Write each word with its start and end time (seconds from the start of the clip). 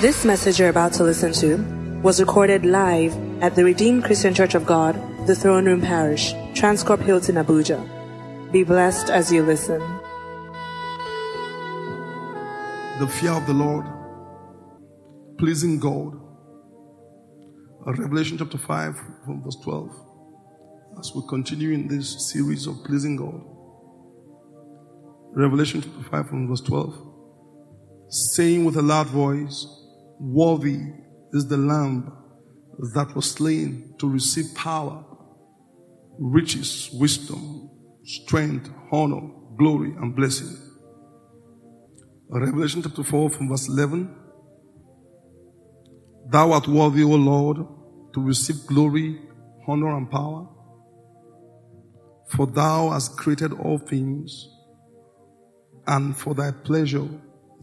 This 0.00 0.24
message 0.24 0.58
you're 0.58 0.70
about 0.70 0.94
to 0.94 1.04
listen 1.04 1.30
to 1.34 1.58
was 2.02 2.20
recorded 2.20 2.64
live 2.64 3.14
at 3.42 3.54
the 3.54 3.64
Redeemed 3.64 4.02
Christian 4.02 4.32
Church 4.32 4.54
of 4.54 4.64
God, 4.64 4.96
the 5.26 5.36
Throne 5.36 5.66
Room 5.66 5.82
Parish, 5.82 6.32
Transcorp 6.54 7.02
Hilton, 7.02 7.34
Abuja. 7.34 7.78
Be 8.50 8.64
blessed 8.64 9.10
as 9.10 9.30
you 9.30 9.42
listen. 9.42 9.80
the 12.98 13.06
fear 13.08 13.32
of 13.32 13.46
the 13.46 13.52
Lord, 13.52 13.84
pleasing 15.38 15.78
God. 15.78 16.18
Revelation 17.86 18.38
chapter 18.38 18.56
5 18.56 18.96
from 19.26 19.42
verse 19.42 19.56
12. 19.62 19.90
As 20.98 21.12
we 21.14 21.22
continue 21.28 21.72
in 21.72 21.88
this 21.88 22.30
series 22.30 22.66
of 22.66 22.82
pleasing 22.84 23.16
God. 23.16 23.42
Revelation 25.32 25.82
chapter 25.82 26.08
5 26.10 26.28
from 26.28 26.48
verse 26.48 26.62
12. 26.62 27.06
Saying 28.08 28.64
with 28.64 28.76
a 28.76 28.82
loud 28.82 29.06
voice, 29.06 29.79
Worthy 30.22 30.78
is 31.32 31.48
the 31.48 31.56
Lamb 31.56 32.12
that 32.94 33.16
was 33.16 33.30
slain 33.30 33.94
to 33.98 34.06
receive 34.06 34.54
power, 34.54 35.02
riches, 36.18 36.90
wisdom, 36.92 37.70
strength, 38.04 38.68
honor, 38.92 39.30
glory, 39.56 39.92
and 39.92 40.14
blessing. 40.14 40.54
Revelation 42.28 42.82
chapter 42.82 43.02
4 43.02 43.30
from 43.30 43.48
verse 43.48 43.66
11. 43.66 44.14
Thou 46.28 46.52
art 46.52 46.68
worthy, 46.68 47.02
O 47.02 47.08
Lord, 47.08 47.56
to 48.12 48.20
receive 48.20 48.66
glory, 48.66 49.18
honor, 49.66 49.96
and 49.96 50.10
power. 50.10 50.46
For 52.28 52.46
thou 52.46 52.90
hast 52.90 53.16
created 53.16 53.54
all 53.54 53.78
things, 53.78 54.50
and 55.86 56.14
for 56.14 56.34
thy 56.34 56.50
pleasure 56.50 57.08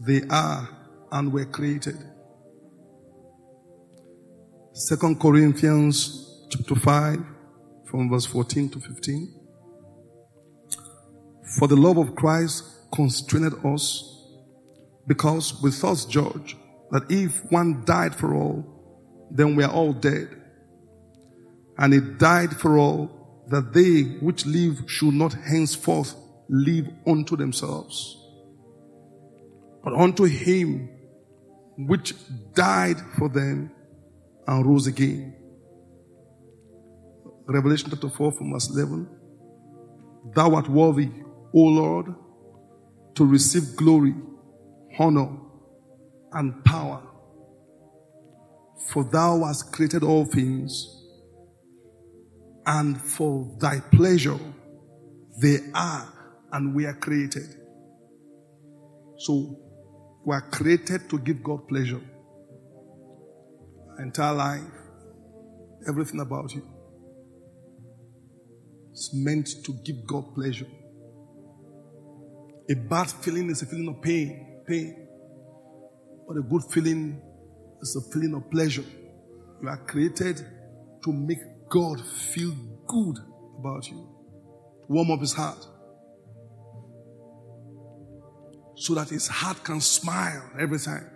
they 0.04 0.22
are 0.28 0.68
and 1.12 1.32
were 1.32 1.44
created. 1.44 1.96
Second 4.78 5.18
Corinthians 5.18 6.46
chapter 6.50 6.76
5 6.76 7.18
from 7.84 8.08
verse 8.08 8.26
14 8.26 8.70
to 8.70 8.78
15. 8.78 9.34
For 11.58 11.66
the 11.66 11.74
love 11.74 11.98
of 11.98 12.14
Christ 12.14 12.62
constrained 12.94 13.54
us 13.64 14.04
because 15.08 15.60
we 15.60 15.72
thus 15.72 16.04
judge 16.04 16.56
that 16.92 17.10
if 17.10 17.42
one 17.50 17.84
died 17.86 18.14
for 18.14 18.36
all, 18.36 19.26
then 19.32 19.56
we 19.56 19.64
are 19.64 19.72
all 19.72 19.92
dead. 19.92 20.28
And 21.76 21.92
he 21.92 21.98
died 21.98 22.56
for 22.56 22.78
all, 22.78 23.44
that 23.48 23.72
they 23.72 24.02
which 24.24 24.46
live 24.46 24.84
should 24.86 25.14
not 25.14 25.32
henceforth 25.32 26.14
live 26.48 26.86
unto 27.04 27.36
themselves, 27.36 28.16
but 29.82 29.92
unto 29.92 30.22
him 30.22 30.88
which 31.76 32.14
died 32.54 33.00
for 33.18 33.28
them 33.28 33.72
and 34.48 34.66
rose 34.66 34.88
again. 34.88 35.36
Revelation 37.46 37.90
chapter 37.90 38.10
4 38.10 38.32
from 38.32 38.52
verse 38.52 38.68
11. 38.74 39.08
Thou 40.34 40.54
art 40.56 40.68
worthy, 40.68 41.08
O 41.54 41.60
Lord, 41.60 42.14
to 43.14 43.24
receive 43.24 43.76
glory 43.76 44.14
honor, 44.98 45.28
and 46.32 46.64
power. 46.64 47.02
For 48.92 49.04
thou 49.04 49.44
hast 49.44 49.72
created 49.72 50.02
all 50.02 50.24
things, 50.24 50.86
and 52.66 53.00
for 53.00 53.56
thy 53.60 53.80
pleasure 53.92 54.38
they 55.40 55.58
are 55.74 56.12
and 56.52 56.74
we 56.74 56.84
are 56.86 56.94
created. 56.94 57.46
So 59.18 59.56
we 60.26 60.34
are 60.34 60.48
created 60.50 61.08
to 61.10 61.18
give 61.18 61.42
God 61.42 61.66
pleasure. 61.68 62.00
Entire 63.98 64.34
life, 64.34 64.62
everything 65.88 66.20
about 66.20 66.54
you. 66.54 66.62
It's 68.90 69.10
meant 69.14 69.48
to 69.64 69.72
give 69.84 70.06
God 70.06 70.34
pleasure. 70.34 70.66
A 72.70 72.74
bad 72.74 73.10
feeling 73.10 73.50
is 73.50 73.62
a 73.62 73.66
feeling 73.66 73.88
of 73.88 74.02
pain 74.02 74.48
pain. 74.68 75.08
But 76.26 76.36
a 76.36 76.42
good 76.42 76.62
feeling 76.70 77.20
is 77.80 77.96
a 77.96 78.12
feeling 78.12 78.34
of 78.34 78.50
pleasure. 78.50 78.84
You 79.62 79.68
are 79.68 79.78
created 79.86 80.36
to 81.04 81.12
make 81.12 81.38
God 81.70 82.04
feel 82.06 82.54
good 82.86 83.18
about 83.58 83.88
you, 83.88 84.06
warm 84.88 85.10
up 85.10 85.20
his 85.20 85.32
heart. 85.32 85.66
So 88.76 88.94
that 88.94 89.08
his 89.08 89.26
heart 89.26 89.64
can 89.64 89.80
smile 89.80 90.50
every 90.60 90.78
time. 90.78 91.10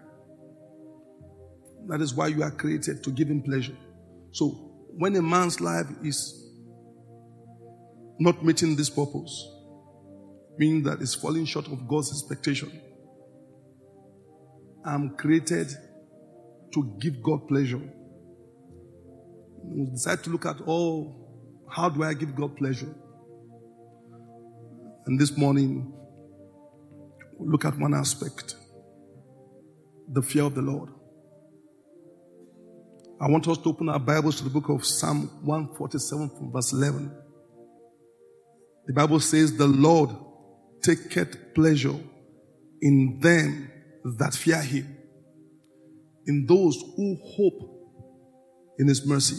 That 1.89 2.01
is 2.01 2.15
why 2.15 2.29
you 2.29 2.43
are 2.43 2.51
created 2.51 3.03
to 3.05 3.11
give 3.11 3.29
him 3.29 3.43
pleasure. 3.43 3.77
So 4.33 4.49
when 4.97 5.17
a 5.17 5.23
man's 5.23 5.61
life 5.61 5.87
is 6.03 6.39
not 8.19 8.45
meeting 8.45 8.77
this 8.77 8.91
purpose, 8.91 9.49
meaning 10.59 10.83
that 10.85 11.01
it's 11.01 11.15
falling 11.15 11.45
short 11.45 11.67
of 11.67 11.89
God's 11.89 12.11
expectation, 12.11 12.81
I'm 14.85 15.17
created 15.17 15.69
to 16.75 16.97
give 17.01 17.23
God 17.23 17.47
pleasure. 17.49 17.81
We 19.65 19.87
decide 19.91 20.25
to 20.25 20.31
look 20.31 20.47
at, 20.47 20.57
oh, 20.67 21.15
how 21.69 21.89
do 21.89 22.03
I 22.03 22.15
give 22.15 22.35
God 22.35 22.57
pleasure? 22.57 22.95
And 25.07 25.19
this 25.19 25.37
morning, 25.37 25.93
we'll 27.39 27.51
look 27.51 27.65
at 27.65 27.79
one 27.79 27.95
aspect 27.95 28.57
the 30.13 30.23
fear 30.23 30.45
of 30.45 30.55
the 30.55 30.63
Lord. 30.63 30.91
I 33.23 33.29
want 33.29 33.47
us 33.47 33.57
to 33.59 33.69
open 33.69 33.89
our 33.89 34.01
Bibles 34.01 34.39
to 34.39 34.45
the 34.45 34.51
book 34.51 34.69
of 34.69 34.85
Psalm 34.85 35.31
147 35.45 36.29
from 36.31 36.51
verse 36.51 36.73
11. 36.73 37.09
The 38.87 38.93
Bible 38.93 39.21
says, 39.21 39.57
The 39.57 39.69
Lord 39.69 40.11
taketh 40.83 41.55
pleasure 41.55 41.95
in 42.81 43.21
them 43.21 43.71
that 44.19 44.35
fear 44.35 44.61
him, 44.61 44.97
in 46.27 46.47
those 46.49 46.75
who 46.97 47.17
hope 47.23 47.95
in 48.81 48.89
his 48.89 49.07
mercy. 49.07 49.37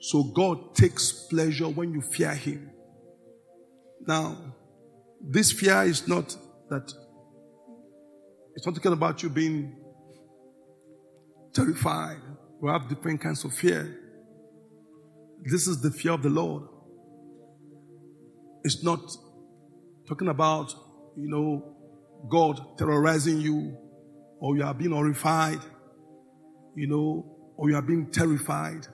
So 0.00 0.24
God 0.24 0.74
takes 0.74 1.12
pleasure 1.30 1.68
when 1.68 1.92
you 1.92 2.00
fear 2.00 2.34
him. 2.34 2.72
Now, 4.04 4.36
this 5.20 5.52
fear 5.52 5.84
is 5.84 6.08
not 6.08 6.36
that, 6.70 6.92
it's 8.56 8.66
not 8.66 8.74
talking 8.74 8.94
about 8.94 9.22
you 9.22 9.28
being 9.28 9.76
terrified. 11.54 12.31
We 12.62 12.70
have 12.70 12.88
different 12.88 13.20
kinds 13.20 13.44
of 13.44 13.52
fear. 13.52 13.98
This 15.42 15.66
is 15.66 15.82
the 15.82 15.90
fear 15.90 16.12
of 16.12 16.22
the 16.22 16.28
Lord. 16.28 16.62
It's 18.62 18.84
not 18.84 19.00
talking 20.08 20.28
about, 20.28 20.72
you 21.16 21.28
know, 21.28 21.74
God 22.30 22.78
terrorizing 22.78 23.40
you, 23.40 23.76
or 24.40 24.56
you 24.56 24.62
are 24.62 24.74
being 24.74 24.92
horrified, 24.92 25.58
you 26.76 26.86
know, 26.86 27.54
or 27.56 27.68
you 27.68 27.74
are 27.74 27.82
being 27.82 28.12
terrified, 28.12 28.86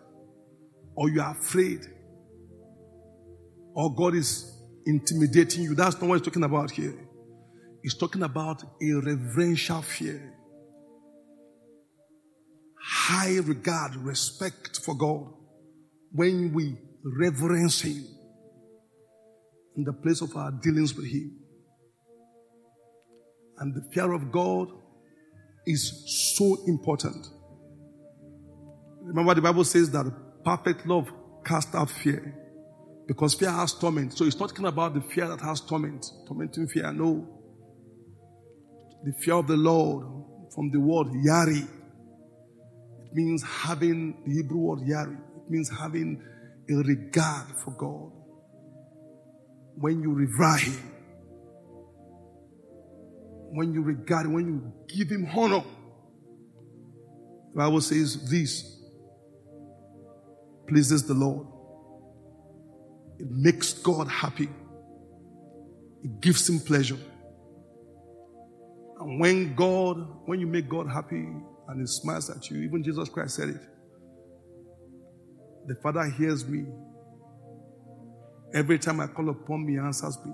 or 0.96 1.10
you 1.10 1.20
are 1.20 1.32
afraid, 1.32 1.80
or 3.74 3.94
God 3.94 4.14
is 4.14 4.50
intimidating 4.86 5.64
you. 5.64 5.74
That's 5.74 6.00
not 6.00 6.08
what 6.08 6.14
he's 6.18 6.24
talking 6.24 6.44
about 6.44 6.70
here. 6.70 6.94
He's 7.82 7.98
talking 7.98 8.22
about 8.22 8.62
a 8.62 8.92
reverential 9.04 9.82
fear, 9.82 10.37
high 12.88 13.36
regard, 13.36 13.96
respect 13.96 14.80
for 14.84 14.96
God. 14.96 15.32
When 16.12 16.52
we 16.54 16.78
reverence 17.04 17.82
Him 17.82 18.04
in 19.76 19.84
the 19.84 19.92
place 19.92 20.22
of 20.22 20.34
our 20.36 20.50
dealings 20.62 20.94
with 20.94 21.06
Him. 21.06 21.38
And 23.58 23.74
the 23.74 23.82
fear 23.92 24.12
of 24.12 24.32
God 24.32 24.68
is 25.66 26.36
so 26.36 26.56
important. 26.66 27.26
Remember, 29.02 29.34
the 29.34 29.42
Bible 29.42 29.64
says 29.64 29.90
that 29.90 30.06
perfect 30.44 30.86
love 30.86 31.08
casts 31.44 31.74
out 31.74 31.90
fear. 31.90 32.34
Because 33.06 33.34
fear 33.34 33.50
has 33.50 33.72
torment. 33.72 34.16
So 34.16 34.24
it's 34.24 34.38
not 34.38 34.50
talking 34.50 34.66
about 34.66 34.94
the 34.94 35.00
fear 35.00 35.28
that 35.28 35.40
has 35.40 35.60
torment, 35.60 36.04
tormenting 36.26 36.68
fear. 36.68 36.92
No. 36.92 37.26
The 39.04 39.12
fear 39.22 39.34
of 39.34 39.46
the 39.46 39.56
Lord 39.56 40.04
from 40.54 40.70
the 40.70 40.80
word 40.80 41.06
yari. 41.26 41.66
Means 43.18 43.42
having 43.42 44.22
the 44.24 44.32
Hebrew 44.32 44.58
word 44.58 44.80
yari. 44.80 45.16
It 45.16 45.50
means 45.50 45.68
having 45.70 46.22
a 46.70 46.74
regard 46.74 47.46
for 47.64 47.72
God. 47.72 48.12
When 49.74 50.02
you 50.02 50.12
revere 50.12 50.58
Him, 50.58 50.98
when 53.50 53.72
you 53.72 53.82
regard, 53.82 54.26
when 54.26 54.46
you 54.46 54.72
give 54.94 55.08
him 55.08 55.26
honor. 55.34 55.64
The 57.54 57.56
Bible 57.56 57.80
says 57.80 58.30
this 58.30 58.76
pleases 60.68 61.06
the 61.06 61.14
Lord. 61.14 61.46
It 63.18 63.30
makes 63.30 63.72
God 63.72 64.06
happy. 64.08 64.48
It 66.04 66.20
gives 66.20 66.48
him 66.48 66.60
pleasure. 66.60 66.98
And 69.00 69.18
when 69.18 69.54
God, 69.54 69.96
when 70.26 70.40
you 70.40 70.46
make 70.46 70.68
God 70.68 70.86
happy 70.88 71.26
and 71.68 71.80
He 71.80 71.86
smiles 71.86 72.30
at 72.30 72.50
you, 72.50 72.62
even 72.62 72.82
Jesus 72.82 73.08
Christ 73.08 73.36
said 73.36 73.50
it. 73.50 73.60
The 75.66 75.74
Father 75.76 76.04
hears 76.10 76.46
me. 76.46 76.66
Every 78.54 78.78
time 78.78 79.00
I 79.00 79.06
call 79.06 79.28
upon 79.28 79.66
me, 79.66 79.74
He 79.74 79.78
answers 79.78 80.18
me. 80.24 80.32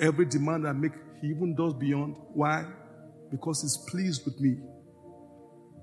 Every 0.00 0.24
demand 0.24 0.66
I 0.66 0.72
make, 0.72 0.92
He 1.20 1.28
even 1.28 1.54
does 1.54 1.74
beyond. 1.74 2.16
Why? 2.34 2.64
Because 3.30 3.62
He's 3.62 3.76
pleased 3.90 4.24
with 4.24 4.40
me. 4.40 4.56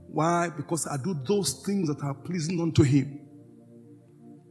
Why? 0.08 0.50
Because 0.50 0.88
I 0.88 0.98
do 0.98 1.14
those 1.28 1.64
things 1.66 1.88
that 1.88 2.04
are 2.04 2.16
pleasing 2.16 2.60
unto 2.60 2.84
Him. 2.84 3.20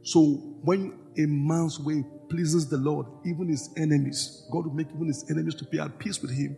So 0.03 0.21
when 0.63 0.97
a 1.17 1.25
man's 1.25 1.79
way 1.79 2.03
pleases 2.29 2.69
the 2.69 2.77
Lord, 2.77 3.05
even 3.25 3.49
his 3.49 3.69
enemies, 3.77 4.47
God 4.51 4.67
will 4.67 4.73
make 4.73 4.87
even 4.93 5.07
his 5.07 5.25
enemies 5.29 5.55
to 5.55 5.65
be 5.65 5.79
at 5.79 5.97
peace 5.99 6.21
with 6.21 6.31
him. 6.31 6.55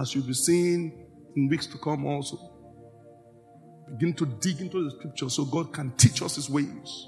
As 0.00 0.14
you'll 0.14 0.26
be 0.26 0.34
seeing 0.34 1.09
in 1.36 1.48
weeks 1.48 1.66
to 1.66 1.78
come 1.78 2.06
also. 2.06 2.38
Begin 3.90 4.14
to 4.14 4.26
dig 4.26 4.60
into 4.60 4.84
the 4.84 4.90
scripture 4.90 5.28
so 5.28 5.44
God 5.44 5.72
can 5.72 5.92
teach 5.96 6.22
us 6.22 6.36
his 6.36 6.48
ways. 6.48 7.06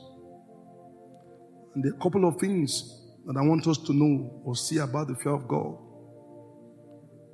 And 1.74 1.84
there 1.84 1.92
are 1.92 1.96
a 1.96 2.00
couple 2.02 2.26
of 2.26 2.36
things 2.36 3.00
that 3.26 3.36
I 3.36 3.46
want 3.46 3.66
us 3.66 3.78
to 3.78 3.92
know 3.92 4.42
or 4.44 4.56
see 4.56 4.78
about 4.78 5.08
the 5.08 5.14
fear 5.14 5.32
of 5.32 5.46
God, 5.46 5.76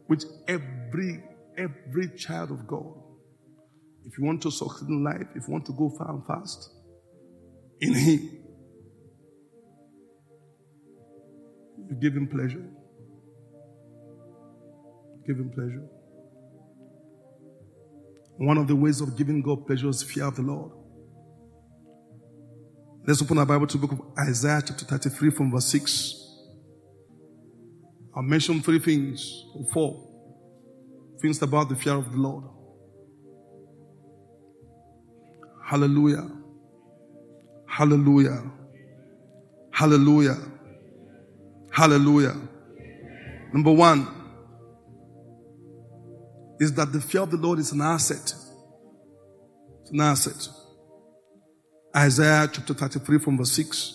which 0.06 0.22
every 0.46 1.22
every 1.56 2.16
child 2.16 2.50
of 2.50 2.66
God, 2.66 2.94
if 4.06 4.16
you 4.18 4.24
want 4.24 4.42
to 4.42 4.50
succeed 4.50 4.88
in 4.88 5.02
life, 5.02 5.26
if 5.34 5.48
you 5.48 5.52
want 5.52 5.66
to 5.66 5.72
go 5.72 5.90
far 5.98 6.10
and 6.10 6.24
fast, 6.26 6.70
in 7.80 7.94
Him, 7.94 8.38
you 11.88 11.96
give 12.00 12.14
Him 12.14 12.28
pleasure. 12.28 12.64
Give 15.26 15.36
Him 15.36 15.50
pleasure. 15.50 15.97
One 18.38 18.56
of 18.56 18.68
the 18.68 18.76
ways 18.76 19.00
of 19.00 19.16
giving 19.16 19.42
God 19.42 19.66
pleasure 19.66 19.88
is 19.88 20.02
fear 20.02 20.24
of 20.26 20.36
the 20.36 20.42
Lord. 20.42 20.70
Let's 23.04 23.20
open 23.20 23.38
our 23.38 23.46
Bible 23.46 23.66
to 23.66 23.78
the 23.78 23.86
book 23.86 23.98
of 23.98 24.28
Isaiah, 24.28 24.62
chapter 24.64 24.84
33, 24.84 25.30
from 25.30 25.50
verse 25.50 25.66
6. 25.66 26.14
I'll 28.14 28.22
mention 28.22 28.60
three 28.60 28.78
things, 28.78 29.44
or 29.54 29.64
four 29.72 30.08
things 31.20 31.42
about 31.42 31.68
the 31.68 31.74
fear 31.74 31.94
of 31.94 32.12
the 32.12 32.18
Lord. 32.18 32.44
Hallelujah. 35.64 36.30
Hallelujah. 37.66 38.52
Hallelujah. 39.72 40.36
Hallelujah. 41.72 42.36
Number 43.52 43.72
one 43.72 44.17
is 46.60 46.72
that 46.74 46.92
the 46.92 47.00
fear 47.00 47.22
of 47.22 47.30
the 47.30 47.36
Lord 47.36 47.58
is 47.58 47.72
an 47.72 47.80
asset. 47.80 48.34
It's 49.82 49.90
an 49.90 50.00
asset. 50.00 50.48
Isaiah 51.96 52.48
chapter 52.52 52.74
33 52.74 53.18
from 53.18 53.38
verse 53.38 53.52
6. 53.52 53.94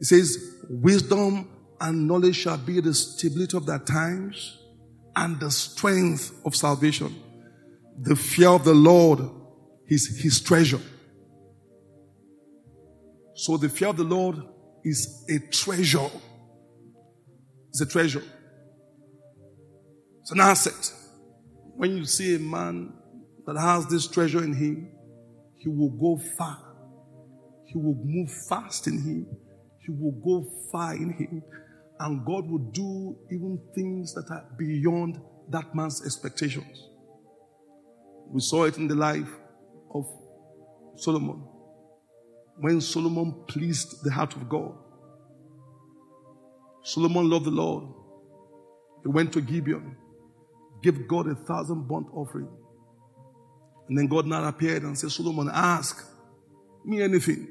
It 0.00 0.04
says, 0.06 0.36
Wisdom 0.68 1.48
and 1.80 2.06
knowledge 2.06 2.36
shall 2.36 2.58
be 2.58 2.80
the 2.80 2.94
stability 2.94 3.56
of 3.56 3.66
their 3.66 3.78
times 3.78 4.58
and 5.16 5.38
the 5.40 5.50
strength 5.50 6.32
of 6.44 6.54
salvation. 6.54 7.14
The 8.00 8.16
fear 8.16 8.50
of 8.50 8.64
the 8.64 8.74
Lord 8.74 9.20
is 9.88 10.20
his 10.22 10.40
treasure. 10.40 10.80
So 13.34 13.56
the 13.56 13.68
fear 13.68 13.88
of 13.88 13.96
the 13.96 14.04
Lord 14.04 14.36
is 14.84 15.24
a 15.28 15.38
treasure. 15.50 16.10
It's 17.70 17.80
a 17.80 17.86
treasure. 17.86 18.22
It's 20.20 20.32
an 20.32 20.40
asset. 20.40 20.92
When 21.78 21.96
you 21.96 22.06
see 22.06 22.34
a 22.34 22.40
man 22.40 22.92
that 23.46 23.56
has 23.56 23.86
this 23.86 24.08
treasure 24.08 24.42
in 24.42 24.52
him, 24.52 24.90
he 25.58 25.68
will 25.68 25.90
go 25.90 26.20
far. 26.36 26.58
He 27.66 27.78
will 27.78 27.94
move 28.04 28.30
fast 28.48 28.88
in 28.88 28.94
him. 28.94 29.26
He 29.86 29.92
will 29.92 30.20
go 30.24 30.50
far 30.72 30.96
in 30.96 31.12
him 31.12 31.40
and 32.00 32.26
God 32.26 32.50
will 32.50 32.70
do 32.72 33.16
even 33.30 33.60
things 33.76 34.12
that 34.14 34.26
are 34.28 34.44
beyond 34.58 35.20
that 35.50 35.72
man's 35.72 36.04
expectations. 36.04 36.88
We 38.26 38.40
saw 38.40 38.64
it 38.64 38.76
in 38.76 38.88
the 38.88 38.96
life 38.96 39.30
of 39.94 40.04
Solomon. 40.96 41.46
When 42.56 42.80
Solomon 42.80 43.44
pleased 43.46 44.02
the 44.02 44.10
heart 44.10 44.34
of 44.34 44.48
God, 44.48 44.74
Solomon 46.82 47.30
loved 47.30 47.46
the 47.46 47.52
Lord. 47.52 47.84
He 49.04 49.08
went 49.10 49.32
to 49.34 49.40
Gibeon, 49.40 49.96
gave 50.82 51.08
God 51.08 51.28
a 51.28 51.34
thousand 51.34 51.88
burnt 51.88 52.06
offering. 52.12 52.48
And 53.88 53.98
then 53.98 54.06
God 54.06 54.26
now 54.26 54.46
appeared 54.46 54.82
and 54.82 54.98
said, 54.98 55.10
Solomon, 55.10 55.50
ask 55.52 56.04
me 56.84 57.02
anything. 57.02 57.48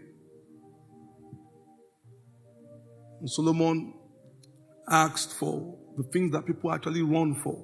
And 3.19 3.29
Solomon 3.29 3.93
asked 4.89 5.33
for, 5.33 5.77
the 5.97 6.03
things 6.13 6.31
that 6.31 6.45
people 6.45 6.71
actually 6.71 7.01
run 7.01 7.33
for, 7.33 7.55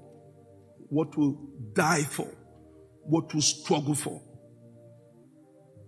what 0.89 1.13
to 1.13 1.37
die 1.73 2.03
for, 2.03 2.27
what 3.03 3.29
to 3.29 3.39
struggle 3.39 3.93
for. 3.93 4.21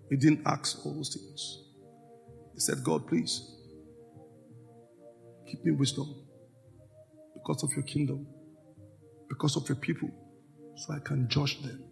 He 0.09 0.15
didn't 0.15 0.43
ask 0.45 0.85
all 0.85 0.93
those 0.93 1.15
things. 1.15 1.63
He 2.53 2.59
said, 2.59 2.83
God, 2.83 3.07
please, 3.07 3.51
keep 5.49 5.65
me 5.65 5.71
wisdom 5.71 6.23
because 7.33 7.63
of 7.63 7.71
your 7.75 7.83
kingdom, 7.85 8.27
because 9.29 9.55
of 9.57 9.67
your 9.67 9.77
people, 9.77 10.09
so 10.75 10.93
I 10.93 10.99
can 10.99 11.27
judge 11.29 11.61
them. 11.61 11.83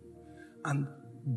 And 0.65 0.88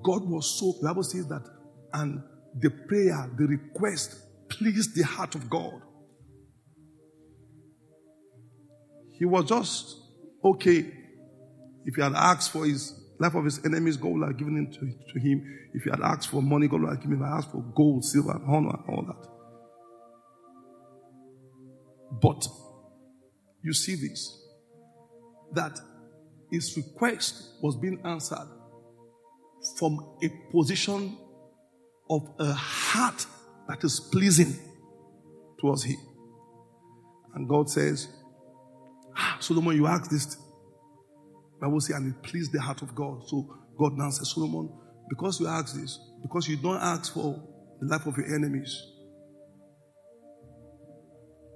God 0.03 0.29
was 0.29 0.59
so, 0.59 0.75
the 0.81 0.89
Bible 0.89 1.03
says 1.03 1.27
that, 1.29 1.49
and 1.93 2.23
the 2.61 2.71
prayer, 2.71 3.31
the 3.37 3.47
request 3.47 4.17
pleased 4.49 4.95
the 4.97 5.05
heart 5.05 5.35
of 5.35 5.49
God. 5.51 5.81
He 9.13 9.25
was 9.25 9.47
just 9.47 9.97
okay. 10.45 10.93
If 11.85 11.95
he 11.95 12.03
had 12.03 12.13
asked 12.15 12.53
for 12.53 12.67
his 12.67 12.93
life 13.19 13.35
of 13.35 13.45
his 13.45 13.65
enemies, 13.65 13.97
God 13.97 14.13
would 14.13 14.27
have 14.27 14.39
given 14.39 14.67
it 14.67 14.75
to, 14.75 14.81
to 14.81 15.21
him. 15.21 15.43
If 15.73 15.85
he 15.85 15.91
had 15.91 16.01
asked 16.01 16.29
for 16.29 16.43
money, 16.43 16.69
God 16.69 16.83
would 16.83 16.91
have 16.91 17.01
given 17.01 17.17
him. 17.17 17.23
If 17.23 17.29
asked 17.29 17.53
for 17.53 17.63
gold, 17.75 18.05
silver, 18.05 18.33
and 18.33 18.45
honor, 18.47 18.77
and 18.77 18.97
all 18.97 19.05
that. 19.07 19.29
But 22.21 22.47
you 23.63 23.73
see 23.73 23.95
this 23.95 24.46
that 25.57 25.79
his 26.51 26.77
request 26.77 27.55
was 27.61 27.77
being 27.77 28.01
answered 28.05 28.49
from 29.79 30.17
a 30.23 30.29
position 30.53 31.19
of 32.09 32.23
a 32.39 32.53
heart 32.53 33.27
that 33.69 33.83
is 33.83 34.01
pleasing 34.13 34.55
towards 35.61 35.83
him. 35.83 35.97
And 37.35 37.49
God 37.49 37.69
says, 37.69 38.09
Ah, 39.17 39.39
Solomon, 39.41 39.77
you 39.77 39.87
asked 39.87 40.11
this. 40.11 40.37
Bible 41.61 41.81
says, 41.81 41.97
and 41.97 42.15
it 42.15 42.23
pleased 42.23 42.53
the 42.53 42.61
heart 42.61 42.83
of 42.83 42.95
God. 42.95 43.27
So 43.27 43.49
God 43.79 43.93
now 43.97 44.11
says, 44.11 44.31
Solomon, 44.31 44.71
because 45.09 45.41
you 45.41 45.49
asked 45.49 45.75
this, 45.81 45.99
because 46.23 46.49
you 46.49 46.57
don't 46.57 46.81
ask 46.81 47.15
for 47.15 47.43
the 47.81 47.87
life 47.87 48.07
of 48.07 48.17
your 48.19 48.35
enemies, 48.35 48.79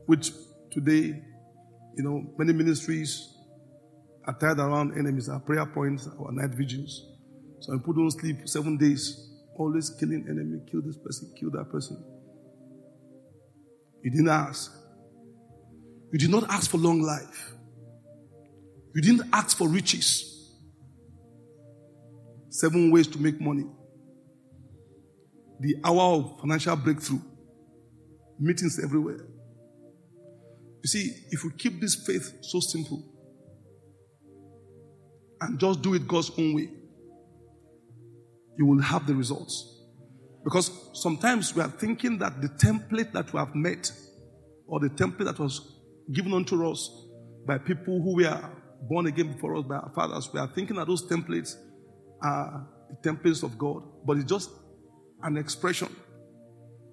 which 0.06 0.30
today, 0.72 1.22
you 1.96 2.02
know, 2.02 2.34
many 2.38 2.52
ministries 2.52 3.28
are 4.30 4.38
tied 4.38 4.58
around 4.60 4.96
enemies, 4.96 5.28
our 5.28 5.40
prayer 5.40 5.66
points, 5.66 6.08
our 6.20 6.30
night 6.30 6.50
vigils. 6.56 7.04
So 7.60 7.76
people 7.78 7.94
don't 7.94 8.10
sleep 8.12 8.36
seven 8.48 8.76
days, 8.76 9.28
always 9.56 9.90
killing 9.90 10.24
enemy, 10.28 10.60
kill 10.70 10.82
this 10.82 10.96
person, 10.96 11.34
kill 11.38 11.50
that 11.50 11.70
person. 11.70 12.02
You 14.02 14.10
didn't 14.12 14.28
ask. 14.28 14.72
You 16.12 16.18
did 16.18 16.30
not 16.30 16.48
ask 16.48 16.70
for 16.70 16.78
long 16.78 17.02
life. 17.02 17.54
You 18.94 19.02
didn't 19.02 19.28
ask 19.32 19.56
for 19.56 19.68
riches. 19.68 20.52
Seven 22.50 22.92
ways 22.92 23.08
to 23.08 23.18
make 23.20 23.40
money. 23.40 23.66
The 25.60 25.76
hour 25.84 26.18
of 26.18 26.40
financial 26.40 26.76
breakthrough. 26.76 27.20
Meetings 28.38 28.80
everywhere. 28.82 29.26
You 30.82 30.88
see, 30.88 31.14
if 31.30 31.44
we 31.44 31.50
keep 31.58 31.80
this 31.80 31.94
faith 32.06 32.38
so 32.42 32.60
simple 32.60 33.04
and 35.40 35.58
just 35.58 35.82
do 35.82 35.94
it 35.94 36.06
God's 36.06 36.30
own 36.38 36.54
way, 36.54 36.70
you 38.58 38.66
will 38.66 38.82
have 38.82 39.06
the 39.06 39.14
results. 39.14 39.78
Because 40.44 40.70
sometimes 40.94 41.54
we 41.54 41.62
are 41.62 41.68
thinking 41.68 42.18
that 42.18 42.40
the 42.40 42.48
template 42.48 43.12
that 43.12 43.32
we 43.32 43.38
have 43.38 43.54
met 43.54 43.90
or 44.66 44.80
the 44.80 44.88
template 44.88 45.26
that 45.26 45.38
was 45.38 45.60
given 46.12 46.32
unto 46.32 46.68
us 46.68 46.90
by 47.46 47.58
people 47.58 48.00
who 48.02 48.16
were 48.16 48.50
born 48.88 49.06
again 49.06 49.32
before 49.32 49.56
us 49.56 49.64
by 49.64 49.76
our 49.76 49.92
fathers. 49.94 50.30
We 50.32 50.40
are 50.40 50.48
thinking 50.48 50.76
that 50.76 50.86
those 50.86 51.06
templates 51.06 51.56
are 52.22 52.66
the 52.88 53.10
templates 53.10 53.42
of 53.42 53.58
God, 53.58 53.82
but 54.06 54.16
it's 54.16 54.30
just 54.30 54.50
an 55.22 55.36
expression. 55.36 55.94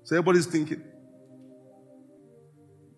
So 0.03 0.15
everybody's 0.15 0.45
thinking. 0.45 0.83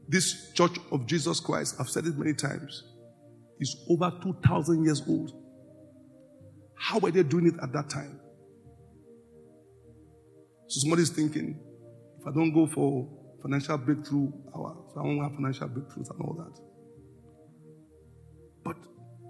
This 0.08 0.52
church 0.54 0.78
of 0.92 1.06
Jesus 1.06 1.40
Christ, 1.40 1.76
I've 1.80 1.90
said 1.90 2.06
it 2.06 2.18
many 2.18 2.34
times, 2.34 2.84
is 3.60 3.76
over 3.90 4.12
2,000 4.24 4.84
years 4.84 5.04
old. 5.08 5.32
How 6.80 6.98
were 7.00 7.12
they 7.12 7.24
doing 7.24 7.48
it 7.48 7.56
at 7.62 7.72
that 7.74 7.90
time? 7.90 8.20
So 10.68 10.82
somebody's 10.82 11.10
thinking, 11.10 11.60
if 12.20 12.28
I 12.28 12.32
don't 12.32 12.54
go 12.54 12.68
for 12.68 13.08
financial 13.42 13.78
breakthrough 13.78 14.32
I 14.54 15.02
won't 15.02 15.22
have 15.24 15.34
financial 15.34 15.68
breakthroughs 15.70 16.10
and 16.12 16.22
all 16.22 16.36
that. 16.38 16.60
But 18.64 18.76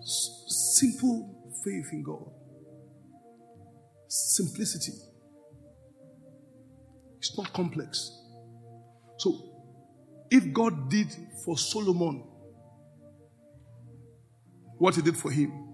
simple 0.01 1.53
faith 1.63 1.87
in 1.91 2.03
God, 2.03 2.25
simplicity. 4.07 4.93
It's 7.17 7.37
not 7.37 7.53
complex. 7.53 8.11
So, 9.17 9.33
if 10.31 10.53
God 10.53 10.89
did 10.89 11.07
for 11.45 11.57
Solomon 11.57 12.23
what 14.77 14.95
he 14.95 15.01
did 15.01 15.17
for 15.17 15.29
him, 15.29 15.68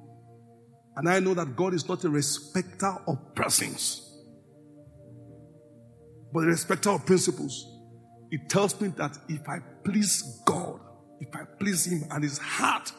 and 0.98 1.10
I 1.10 1.20
know 1.20 1.34
that 1.34 1.56
God 1.56 1.74
is 1.74 1.88
not 1.88 2.04
a 2.04 2.10
respecter 2.10 2.94
of 3.08 3.36
persons, 3.36 4.02
but 6.34 6.44
a 6.44 6.48
respecter 6.48 6.92
of 6.92 7.06
principles, 7.06 7.66
it 8.32 8.50
tells 8.50 8.80
me 8.80 8.90
that 8.98 9.18
if 9.30 9.48
I 9.48 9.60
please 9.84 10.42
God, 10.46 10.80
if 11.20 11.34
I 11.36 11.42
please 11.60 11.86
Him 11.86 12.04
and 12.12 12.24
His 12.24 12.38
heart, 12.38 12.92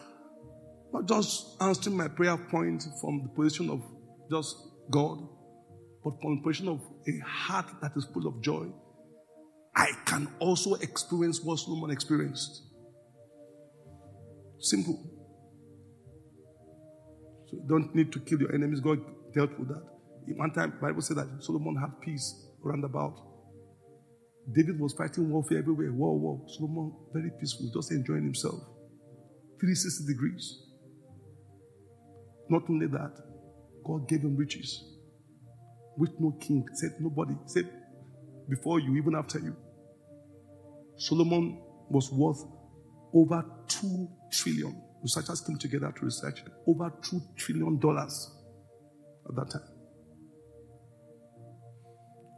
not 0.92 1.06
just 1.06 1.56
answering 1.60 1.96
my 1.96 2.08
prayer 2.08 2.36
point 2.36 2.84
from 3.00 3.22
the 3.22 3.28
position 3.34 3.70
of 3.70 3.82
just 4.30 4.56
God, 4.90 5.18
but 6.04 6.14
from 6.20 6.36
the 6.36 6.42
position 6.42 6.68
of 6.68 6.80
a 6.80 7.26
heart 7.26 7.66
that 7.82 7.92
is 7.96 8.06
full 8.12 8.26
of 8.26 8.42
joy, 8.42 8.66
I 9.74 9.90
can 10.04 10.28
also 10.38 10.74
experience 10.74 11.40
what 11.42 11.58
Solomon 11.58 11.90
experienced. 11.90 12.62
Simple. 14.58 15.15
So 17.46 17.56
you 17.56 17.64
don't 17.68 17.94
need 17.94 18.12
to 18.12 18.20
kill 18.20 18.40
your 18.40 18.54
enemies. 18.54 18.80
God 18.80 19.00
dealt 19.34 19.58
with 19.58 19.68
that. 19.68 19.82
One 20.36 20.52
time, 20.52 20.78
Bible 20.80 21.02
said 21.02 21.18
that 21.18 21.28
Solomon 21.40 21.76
had 21.76 22.00
peace 22.00 22.46
round 22.62 22.84
about. 22.84 23.14
David 24.52 24.80
was 24.80 24.92
fighting 24.92 25.30
warfare 25.30 25.58
everywhere. 25.58 25.92
War, 25.92 26.18
war. 26.18 26.44
Solomon, 26.48 26.92
very 27.12 27.30
peaceful, 27.40 27.70
just 27.74 27.92
enjoying 27.92 28.24
himself. 28.24 28.60
360 29.60 30.12
degrees. 30.12 30.62
Not 32.48 32.62
only 32.68 32.86
that, 32.86 33.12
God 33.84 34.08
gave 34.08 34.20
him 34.22 34.36
riches. 34.36 34.84
Which 35.96 36.10
no 36.18 36.32
king 36.40 36.64
said, 36.74 36.92
nobody 37.00 37.34
said 37.46 37.70
before 38.48 38.80
you, 38.80 38.96
even 38.96 39.14
after 39.14 39.38
you. 39.38 39.56
Solomon 40.98 41.60
was 41.88 42.10
worth 42.12 42.42
over 43.14 43.44
two 43.68 44.08
trillion. 44.32 44.82
Researchers 45.06 45.40
came 45.40 45.56
together 45.56 45.92
to 45.96 46.04
research. 46.04 46.42
Over 46.66 46.92
two 47.00 47.20
trillion 47.36 47.78
dollars 47.78 48.28
at 49.28 49.36
that 49.36 49.48
time. 49.52 49.68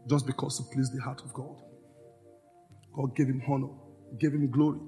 Just 0.06 0.26
because 0.26 0.58
he 0.58 0.74
pleased 0.74 0.92
the 0.94 1.00
heart 1.02 1.22
of 1.24 1.32
God. 1.32 1.56
God 2.94 3.16
gave 3.16 3.28
him 3.28 3.40
honor, 3.48 3.72
gave 4.20 4.32
him 4.32 4.50
glory. 4.50 4.80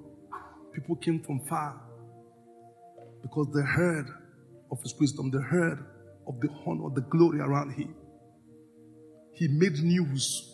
People 0.75 0.96
came 0.96 1.22
from 1.22 1.40
far 1.49 1.80
because 3.22 3.49
they 3.54 3.62
heard 3.62 4.08
of 4.70 4.78
his 4.82 4.94
wisdom, 5.00 5.30
they 5.30 5.40
heard 5.40 5.78
of 6.28 6.38
the 6.40 6.50
honor, 6.66 6.94
the 6.94 7.06
glory 7.08 7.40
around 7.40 7.72
him. 7.72 7.94
He 9.32 9.49
made 9.49 9.82
news. 9.82 10.52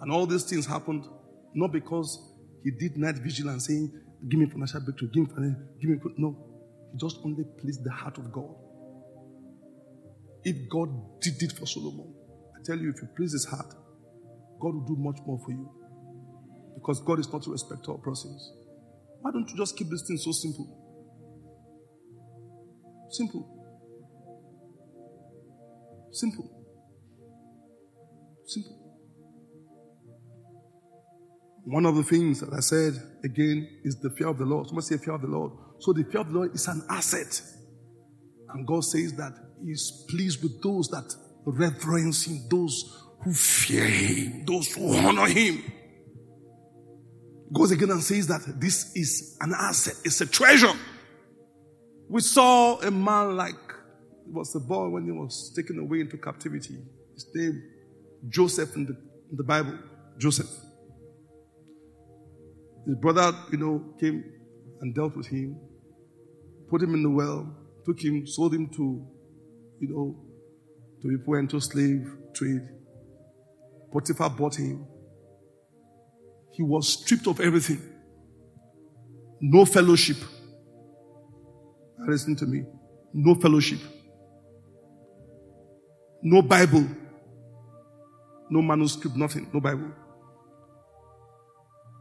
And 0.00 0.12
all 0.12 0.26
these 0.26 0.44
things 0.44 0.66
happened 0.66 1.06
not 1.54 1.72
because 1.72 2.34
he 2.62 2.72
did 2.72 2.98
night 2.98 3.16
vigil 3.16 3.48
and 3.48 3.62
saying, 3.62 3.90
Give 4.28 4.40
me 4.40 4.46
financial 4.46 4.80
breakthrough, 4.80 5.10
give 5.10 5.28
me 5.28 5.34
financial, 5.34 5.62
give 5.80 5.90
me. 5.90 5.96
No. 6.16 6.36
He 6.92 6.98
just 6.98 7.18
only 7.24 7.44
pleased 7.60 7.84
the 7.84 7.90
heart 7.90 8.18
of 8.18 8.32
God. 8.32 8.54
If 10.44 10.68
God 10.70 10.88
did 11.20 11.42
it 11.42 11.52
for 11.52 11.66
Solomon, 11.66 12.14
I 12.54 12.62
tell 12.64 12.78
you, 12.78 12.90
if 12.90 13.02
you 13.02 13.08
please 13.16 13.32
his 13.32 13.44
heart, 13.46 13.74
God 14.60 14.74
will 14.74 14.86
do 14.86 14.96
much 14.96 15.18
more 15.26 15.38
for 15.44 15.50
you. 15.50 15.68
Because 16.74 17.00
God 17.00 17.18
is 17.18 17.32
not 17.32 17.46
a 17.46 17.50
respecter 17.50 17.92
of 17.92 18.02
persons. 18.02 18.52
Why 19.20 19.32
don't 19.32 19.48
you 19.50 19.56
just 19.56 19.76
keep 19.76 19.88
this 19.90 20.04
thing 20.06 20.16
so 20.18 20.30
simple? 20.32 20.66
Simple. 23.10 23.44
Simple. 26.12 26.50
Simple. 28.46 28.85
One 31.66 31.84
of 31.84 31.96
the 31.96 32.04
things 32.04 32.40
that 32.40 32.52
I 32.52 32.60
said 32.60 32.94
again 33.24 33.68
is 33.82 33.96
the 33.96 34.10
fear 34.10 34.28
of 34.28 34.38
the 34.38 34.44
Lord. 34.44 34.68
Someone 34.68 34.82
say 34.82 34.98
fear 34.98 35.14
of 35.14 35.22
the 35.22 35.26
Lord. 35.26 35.50
So 35.80 35.92
the 35.92 36.04
fear 36.04 36.20
of 36.20 36.28
the 36.28 36.34
Lord 36.34 36.54
is 36.54 36.68
an 36.68 36.80
asset. 36.88 37.42
And 38.50 38.64
God 38.64 38.84
says 38.84 39.14
that 39.14 39.32
He 39.64 39.72
is 39.72 40.06
pleased 40.08 40.44
with 40.44 40.62
those 40.62 40.88
that 40.90 41.12
reverence 41.44 42.24
Him, 42.24 42.46
those 42.48 43.02
who 43.24 43.32
fear 43.32 43.84
Him, 43.84 44.44
those 44.46 44.72
who 44.72 44.96
honor 44.96 45.26
Him. 45.26 45.60
Goes 47.52 47.72
again 47.72 47.90
and 47.90 48.02
says 48.02 48.28
that 48.28 48.60
this 48.60 48.94
is 48.94 49.36
an 49.40 49.52
asset, 49.52 49.96
it's 50.04 50.20
a 50.20 50.26
treasure. 50.26 50.72
We 52.08 52.20
saw 52.20 52.80
a 52.80 52.92
man 52.92 53.36
like 53.36 53.54
it 53.54 54.32
was 54.32 54.54
a 54.54 54.60
boy 54.60 54.88
when 54.88 55.04
he 55.04 55.10
was 55.10 55.52
taken 55.56 55.80
away 55.80 56.00
into 56.00 56.16
captivity. 56.16 56.76
His 57.14 57.26
name 57.34 57.60
Joseph 58.28 58.76
in 58.76 58.86
the, 58.86 58.92
in 59.30 59.36
the 59.36 59.42
Bible. 59.42 59.76
Joseph. 60.16 60.46
His 62.86 62.94
brother, 62.96 63.32
you 63.50 63.58
know, 63.58 63.94
came 63.98 64.24
and 64.80 64.94
dealt 64.94 65.16
with 65.16 65.26
him, 65.26 65.58
put 66.70 66.82
him 66.82 66.94
in 66.94 67.02
the 67.02 67.10
well, 67.10 67.52
took 67.84 68.00
him, 68.00 68.26
sold 68.26 68.54
him 68.54 68.68
to, 68.76 69.06
you 69.80 69.88
know, 69.88 70.16
to 71.02 71.08
people 71.08 71.34
into 71.34 71.60
slave 71.60 72.06
trade. 72.34 72.62
Potiphar 73.92 74.30
bought 74.30 74.56
him. 74.56 74.86
He 76.52 76.62
was 76.62 76.88
stripped 76.88 77.26
of 77.26 77.40
everything. 77.40 77.80
No 79.40 79.64
fellowship. 79.64 80.16
Listen 82.06 82.36
to 82.36 82.46
me. 82.46 82.64
No 83.12 83.34
fellowship. 83.34 83.80
No 86.22 86.42
Bible. 86.42 86.86
No 88.48 88.62
manuscript, 88.62 89.16
nothing. 89.16 89.50
No 89.52 89.60
Bible. 89.60 89.92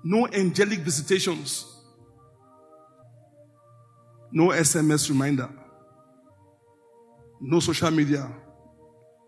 No 0.08 0.28
angelic 0.28 0.80
visitations. 0.82 1.66
No 4.32 4.50
SMS 4.50 5.10
reminder. 5.10 5.50
No 7.42 7.60
social 7.60 7.90
media. 7.90 8.32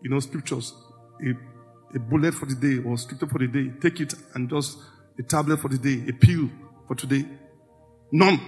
You 0.04 0.10
know, 0.10 0.20
scriptures. 0.20 0.72
A, 1.20 1.96
a 1.96 1.98
bullet 1.98 2.32
for 2.32 2.46
the 2.46 2.54
day 2.54 2.80
or 2.88 2.96
scripture 2.96 3.26
for 3.26 3.40
the 3.40 3.48
day. 3.48 3.72
Take 3.80 4.00
it 4.00 4.14
and 4.34 4.48
just 4.48 4.78
a 5.18 5.22
tablet 5.24 5.58
for 5.58 5.68
the 5.68 5.78
day. 5.78 6.08
A 6.08 6.12
pill 6.12 6.48
for 6.86 6.94
today. 6.94 7.24
None. 8.12 8.40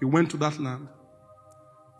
He 0.00 0.04
went 0.06 0.32
to 0.32 0.36
that 0.38 0.58
land. 0.58 0.88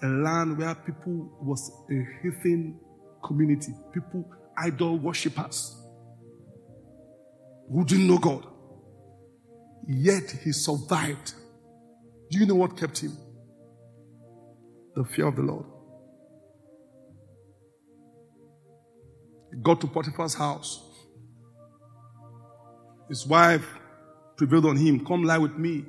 A 0.03 0.09
land 0.09 0.59
where 0.59 0.75
people 0.75 1.39
was 1.41 1.71
a 1.89 2.05
heathen 2.21 2.81
community. 3.25 3.73
People, 3.95 4.29
idol 4.57 4.99
worshippers 4.99 5.85
who 7.71 7.85
didn't 7.85 8.07
know 8.07 8.19
God. 8.19 8.47
Yet 9.87 10.31
he 10.43 10.53
survived. 10.53 11.35
Do 12.31 12.39
you 12.39 12.47
know 12.47 12.55
what 12.55 12.77
kept 12.77 12.99
him? 12.99 13.17
The 14.95 15.05
fear 15.05 15.27
of 15.27 15.37
the 15.37 15.43
Lord. 15.43 15.65
He 19.53 19.61
got 19.63 19.81
to 19.81 19.87
Potiphar's 19.87 20.35
house. 20.35 20.83
His 23.09 23.27
wife 23.27 23.67
prevailed 24.37 24.67
on 24.67 24.77
him. 24.77 25.05
Come 25.05 25.25
lie 25.25 25.39
with 25.39 25.57
me. 25.57 25.87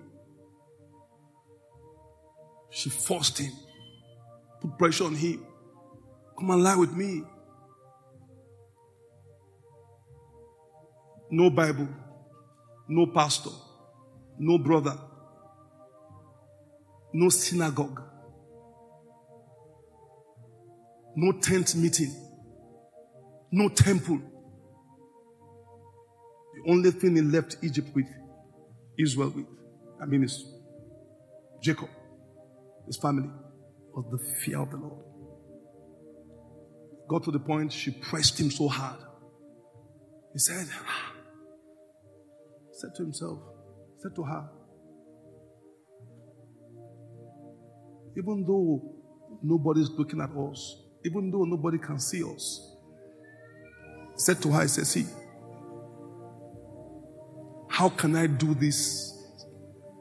She 2.72 2.90
forced 2.90 3.40
him, 3.40 3.52
put 4.62 4.78
pressure 4.78 5.06
on 5.06 5.16
him. 5.16 5.46
Come 6.38 6.52
and 6.52 6.64
lie 6.64 6.76
with 6.76 6.94
me. 6.94 7.24
No 11.32 11.50
Bible, 11.50 11.88
no 12.88 13.06
pastor, 13.08 13.52
no 14.40 14.58
brother, 14.58 14.98
no 17.14 17.30
synagogue, 17.30 18.02
no 21.16 21.32
tent 21.40 21.76
meeting, 21.76 22.12
no 23.52 23.70
temple. 23.70 24.20
The 26.56 26.72
only 26.72 26.92
thing 26.92 27.16
he 27.16 27.22
left 27.22 27.58
Egypt 27.62 27.90
with, 27.94 28.08
Israel 28.98 29.32
with, 29.36 29.46
I 30.02 30.06
mean, 30.06 30.24
is 30.24 30.44
Jacob, 31.62 31.90
his 32.88 32.98
family, 32.98 33.30
was 33.94 34.06
the 34.12 34.18
fear 34.42 34.60
of 34.62 34.72
the 34.72 34.78
Lord. 34.78 35.04
Got 37.08 37.24
to 37.26 37.32
the 37.32 37.40
point 37.40 37.72
she 37.72 37.92
pressed 37.92 38.40
him 38.40 38.50
so 38.52 38.68
hard. 38.68 39.00
He 40.34 40.40
said, 40.40 40.68
ah, 40.88 41.14
said 42.80 42.96
to 42.96 43.04
himself, 43.04 43.40
said 43.98 44.16
to 44.16 44.24
her, 44.24 44.50
even 48.18 48.46
though 48.48 48.82
nobody's 49.44 49.90
looking 49.90 50.22
at 50.22 50.30
us, 50.30 50.84
even 51.06 51.30
though 51.30 51.44
nobody 51.44 51.78
can 51.78 52.00
see 52.00 52.24
us, 52.24 52.78
said 54.16 54.42
to 54.42 54.52
her, 54.52 54.62
he 54.62 54.68
said, 54.68 54.88
See, 54.88 55.06
how 57.70 57.90
can 57.90 58.16
I 58.16 58.28
do 58.28 58.54
this 58.54 59.16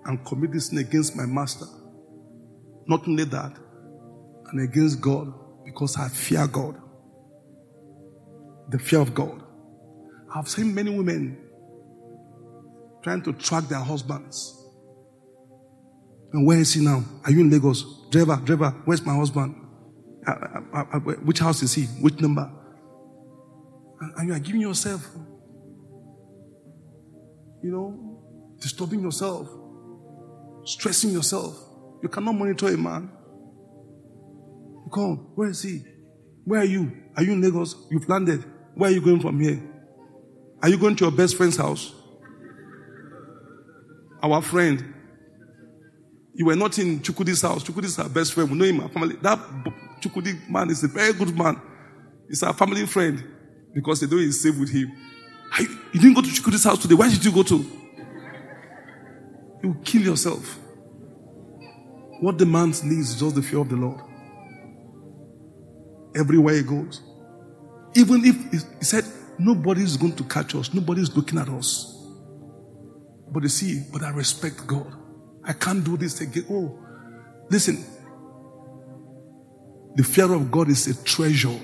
and 0.04 0.25
commit 0.25 0.52
this 0.52 0.68
sin 0.68 0.78
against 0.78 1.16
my 1.16 1.26
master? 1.26 1.66
Not 2.87 3.06
only 3.06 3.25
that, 3.25 3.52
and 4.50 4.61
against 4.61 5.00
God, 5.00 5.32
because 5.64 5.97
I 5.97 6.08
fear 6.08 6.47
God. 6.47 6.80
The 8.70 8.78
fear 8.78 9.00
of 9.00 9.14
God. 9.14 9.42
I've 10.35 10.49
seen 10.49 10.75
many 10.75 10.97
women 10.97 11.47
trying 13.02 13.22
to 13.22 13.32
track 13.32 13.64
their 13.64 13.80
husbands. 13.80 14.54
And 16.32 16.46
where 16.46 16.58
is 16.58 16.74
he 16.74 16.84
now? 16.84 17.02
Are 17.24 17.30
you 17.30 17.40
in 17.40 17.50
Lagos? 17.50 17.84
Driver, 18.10 18.36
driver, 18.44 18.70
where's 18.84 19.04
my 19.04 19.14
husband? 19.14 19.54
Uh, 20.26 20.32
uh, 20.74 20.84
uh, 20.92 20.98
which 20.98 21.38
house 21.38 21.62
is 21.62 21.72
he? 21.72 21.84
Which 22.02 22.20
number? 22.20 22.50
And 24.16 24.28
you 24.28 24.34
are 24.34 24.38
giving 24.38 24.60
yourself, 24.60 25.08
you 27.62 27.70
know, 27.70 28.56
disturbing 28.60 29.00
yourself, 29.00 29.48
stressing 30.64 31.10
yourself. 31.10 31.56
You 32.02 32.08
cannot 32.08 32.32
monitor 32.32 32.68
a 32.68 32.76
man. 32.76 33.10
Come, 34.92 35.32
where 35.34 35.48
is 35.48 35.62
he? 35.62 35.82
Where 36.44 36.60
are 36.60 36.64
you? 36.64 36.92
Are 37.16 37.22
you 37.22 37.32
in 37.32 37.42
Lagos? 37.42 37.74
You've 37.90 38.08
landed. 38.08 38.44
Where 38.74 38.90
are 38.90 38.92
you 38.92 39.00
going 39.00 39.20
from 39.20 39.40
here? 39.40 39.60
Are 40.62 40.68
you 40.68 40.78
going 40.78 40.96
to 40.96 41.04
your 41.04 41.12
best 41.12 41.36
friend's 41.36 41.56
house? 41.56 41.94
Our 44.22 44.42
friend. 44.42 44.94
You 46.34 46.46
were 46.46 46.56
not 46.56 46.78
in 46.78 47.00
Chukwudi's 47.00 47.42
house. 47.42 47.64
Chukwudi 47.64 47.84
is 47.84 47.98
our 47.98 48.08
best 48.08 48.32
friend. 48.32 48.50
We 48.50 48.56
know 48.56 48.64
him, 48.64 48.80
our 48.80 48.88
family. 48.88 49.16
That 49.22 49.38
Chukwudi 50.00 50.48
man 50.48 50.70
is 50.70 50.84
a 50.84 50.88
very 50.88 51.12
good 51.12 51.37
man. 51.37 51.60
He's 52.28 52.42
our 52.42 52.52
family 52.52 52.87
friend 52.87 53.25
because 53.75 54.00
they 54.00 54.06
know 54.06 54.20
he's 54.20 54.40
safe 54.42 54.58
with 54.58 54.70
him. 54.70 54.92
You, 55.58 55.68
you 55.94 56.00
didn't 56.00 56.14
go 56.14 56.22
to 56.22 56.28
Chukwudi's 56.28 56.64
house 56.64 56.80
today. 56.80 56.94
Where 56.94 57.10
did 57.10 57.25
you 57.25 57.32
go 57.32 57.42
to? 57.42 57.64
You 59.62 59.76
kill 59.84 60.02
yourself. 60.02 60.58
What 62.20 62.38
the 62.38 62.46
man 62.46 62.68
needs 62.84 63.10
is 63.10 63.20
just 63.20 63.34
the 63.34 63.42
fear 63.42 63.60
of 63.60 63.68
the 63.68 63.76
Lord. 63.76 64.00
Everywhere 66.16 66.54
he 66.54 66.62
goes. 66.62 67.02
Even 67.94 68.25
if 68.25 68.37
he 68.52 68.84
said, 68.84 69.04
nobody's 69.38 69.96
going 69.96 70.14
to 70.16 70.25
catch 70.25 70.54
us, 70.54 70.72
nobody's 70.75 71.14
looking 71.16 71.38
at 71.38 71.48
us. 71.48 71.97
But 73.30 73.42
you 73.42 73.49
see, 73.49 73.82
but 73.92 74.02
I 74.02 74.11
respect 74.11 74.66
God. 74.66 74.94
I 75.44 75.52
can't 75.52 75.85
do 75.85 75.97
this 75.97 76.20
again. 76.20 76.47
Oh, 76.50 76.78
listen. 77.50 77.85
The 79.94 80.04
fear 80.04 80.32
of 80.32 80.50
God 80.50 80.68
is 80.68 80.87
a 80.87 81.04
treasure. 81.04 81.58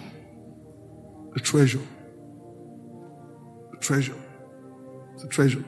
A 1.37 1.40
treasure. 1.40 1.83
A 3.73 3.76
treasure. 3.80 4.16
It's 5.14 5.25
a 5.25 5.28
treasure. 5.28 5.64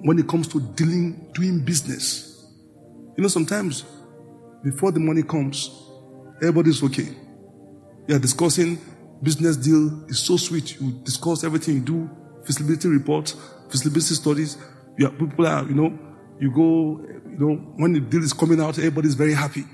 When 0.00 0.18
it 0.18 0.28
comes 0.28 0.48
to 0.48 0.60
dealing, 0.60 1.30
doing 1.32 1.64
business, 1.64 2.46
you 3.16 3.22
know, 3.22 3.28
sometimes 3.28 3.84
before 4.62 4.92
the 4.92 5.00
money 5.00 5.22
comes, 5.22 5.70
everybody's 6.42 6.82
okay. 6.82 7.08
You 8.08 8.16
are 8.16 8.18
discussing 8.18 8.78
business 9.22 9.56
deal. 9.56 10.04
It's 10.08 10.18
so 10.18 10.36
sweet. 10.36 10.80
You 10.80 10.92
discuss 11.04 11.44
everything 11.44 11.76
you 11.76 11.80
do, 11.80 12.10
feasibility 12.44 12.88
reports, 13.64 13.82
feasibility 13.82 14.14
studies. 14.14 14.56
You 14.98 15.06
have, 15.06 15.18
people 15.18 15.46
are, 15.46 15.64
you 15.64 15.74
know, 15.74 15.98
you 16.40 16.50
go, 16.52 17.00
you 17.30 17.38
know, 17.38 17.54
when 17.76 17.92
the 17.92 18.00
deal 18.00 18.22
is 18.22 18.32
coming 18.32 18.60
out, 18.60 18.78
everybody's 18.78 19.14
very 19.14 19.34
happy. 19.34 19.64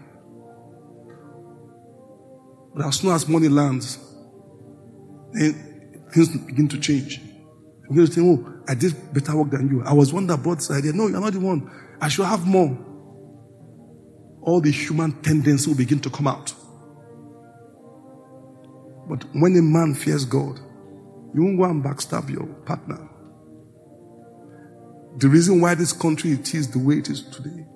But 2.75 2.87
as 2.87 2.97
soon 3.01 3.11
as 3.11 3.29
money 3.29 3.49
lands, 3.49 3.99
then 5.33 6.07
things 6.13 6.29
begin 6.47 6.69
to 6.69 6.79
change. 6.79 7.19
You 7.19 7.89
begin 7.91 8.07
to 8.07 8.13
think, 8.13 8.27
oh, 8.27 8.63
I 8.69 8.75
did 8.75 8.95
better 9.13 9.37
work 9.37 9.51
than 9.51 9.69
you. 9.69 9.83
I 9.85 9.93
was 9.93 10.13
one 10.13 10.27
that 10.29 10.43
brought 10.43 10.59
this 10.59 10.71
idea. 10.71 10.93
No, 10.93 11.09
you're 11.09 11.21
not 11.21 11.33
the 11.33 11.41
one. 11.41 11.71
I 12.01 12.09
should 12.09 12.27
have 12.27 12.47
more. 12.47 12.79
All 14.43 14.61
the 14.61 14.71
human 14.71 15.13
tendencies 15.21 15.69
will 15.69 15.75
begin 15.75 16.01
to 16.01 16.11
come 16.11 16.27
out. 16.27 16.55
But 19.09 19.25
when 19.35 19.57
a 19.57 19.63
man 19.63 19.95
fears 19.95 20.25
God, 20.25 20.59
you 21.35 21.43
won't 21.43 21.59
go 21.59 21.65
and 21.65 21.85
backstab 21.85 22.31
your 22.31 22.47
partner. 22.65 23.09
The 25.19 25.29
reason 25.29 25.61
why 25.61 25.75
this 25.75 25.93
country 25.93 26.33
it 26.33 26.55
is 26.55 26.71
the 26.71 26.79
way 26.79 26.97
it 26.97 27.09
is 27.09 27.23
today 27.23 27.67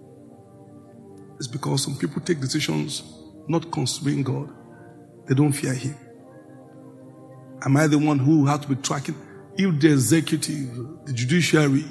is 1.38 1.48
because 1.48 1.82
some 1.82 1.96
people 1.96 2.20
take 2.22 2.40
decisions 2.40 3.02
not 3.48 3.70
considering 3.70 4.22
God. 4.22 4.50
They 5.26 5.34
don't 5.34 5.52
fear 5.52 5.74
Him. 5.74 5.96
Am 7.62 7.76
I 7.76 7.86
the 7.86 7.98
one 7.98 8.18
who 8.18 8.46
has 8.46 8.60
to 8.60 8.68
be 8.68 8.76
tracking? 8.76 9.16
If 9.56 9.80
the 9.80 9.92
executive, 9.92 10.74
the 11.06 11.12
judiciary, 11.12 11.84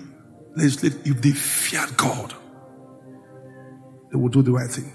legislative, 0.55 1.05
if 1.05 1.21
they 1.21 1.31
fear 1.31 1.85
God, 1.97 2.33
they 4.11 4.17
will 4.17 4.29
do 4.29 4.41
the 4.41 4.51
right 4.51 4.69
thing. 4.69 4.91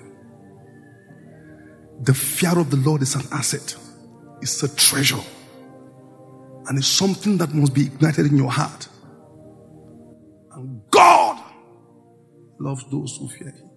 The 2.02 2.14
fear 2.14 2.56
of 2.58 2.70
the 2.70 2.76
Lord 2.76 3.02
is 3.02 3.14
an 3.16 3.26
asset, 3.32 3.74
it's 4.40 4.62
a 4.62 4.74
treasure, 4.74 5.20
and 6.66 6.78
it's 6.78 6.86
something 6.86 7.38
that 7.38 7.52
must 7.52 7.74
be 7.74 7.86
ignited 7.86 8.26
in 8.26 8.36
your 8.36 8.50
heart. 8.50 8.88
Loves 12.58 12.84
those 12.90 13.16
who 13.18 13.28
fear 13.28 13.50
Him. 13.50 13.70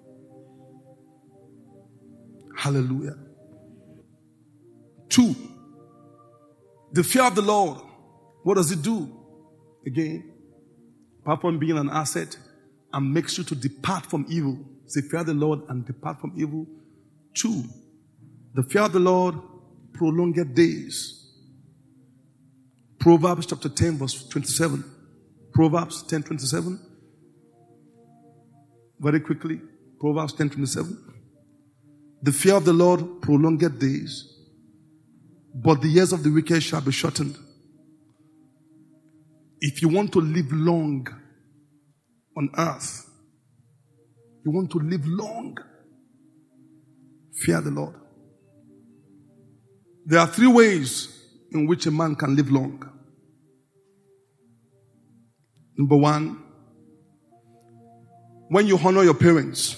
Hallelujah. 2.57 3.15
Two, 5.09 5.35
the 6.93 7.03
fear 7.03 7.23
of 7.23 7.35
the 7.35 7.41
Lord. 7.41 7.79
What 8.43 8.55
does 8.55 8.71
it 8.71 8.81
do? 8.81 9.09
Again, 9.85 10.31
apart 11.21 11.41
from 11.41 11.59
being 11.59 11.77
an 11.77 11.89
asset, 11.89 12.35
and 12.93 13.13
makes 13.13 13.37
you 13.37 13.43
to 13.45 13.55
depart 13.55 14.05
from 14.05 14.25
evil. 14.29 14.57
Say, 14.85 15.01
fear 15.01 15.23
the 15.23 15.33
Lord 15.33 15.61
and 15.69 15.85
depart 15.85 16.19
from 16.19 16.33
evil. 16.35 16.65
Two, 17.33 17.63
the 18.53 18.63
fear 18.63 18.83
of 18.83 18.93
the 18.93 18.99
Lord 18.99 19.35
prolonged 19.93 20.53
days. 20.55 21.17
Proverbs 22.99 23.45
chapter 23.45 23.69
10, 23.69 23.97
verse 23.97 24.27
27. 24.27 24.83
Proverbs 25.53 26.03
10 26.03 26.23
27. 26.23 26.90
Very 29.01 29.19
quickly. 29.19 29.59
Proverbs 29.99 30.33
10 30.33 30.51
27. 30.51 30.97
The 32.21 32.31
fear 32.31 32.55
of 32.55 32.65
the 32.65 32.73
Lord 32.73 33.21
prolonged 33.21 33.79
days, 33.79 34.31
but 35.55 35.81
the 35.81 35.87
years 35.87 36.13
of 36.13 36.21
the 36.21 36.29
wicked 36.29 36.61
shall 36.61 36.81
be 36.81 36.91
shortened. 36.91 37.35
If 39.59 39.81
you 39.81 39.89
want 39.89 40.11
to 40.13 40.21
live 40.21 40.51
long 40.51 41.07
on 42.37 42.49
earth, 42.57 43.09
you 44.45 44.51
want 44.51 44.71
to 44.71 44.79
live 44.79 45.05
long, 45.05 45.57
fear 47.33 47.59
the 47.61 47.71
Lord. 47.71 47.95
There 50.05 50.19
are 50.19 50.27
three 50.27 50.47
ways 50.47 51.09
in 51.51 51.67
which 51.67 51.87
a 51.87 51.91
man 51.91 52.15
can 52.15 52.35
live 52.35 52.51
long. 52.51 52.87
Number 55.77 55.97
one, 55.97 56.43
when 58.51 58.67
you 58.67 58.77
honor 58.77 59.01
your 59.01 59.13
parents, 59.13 59.77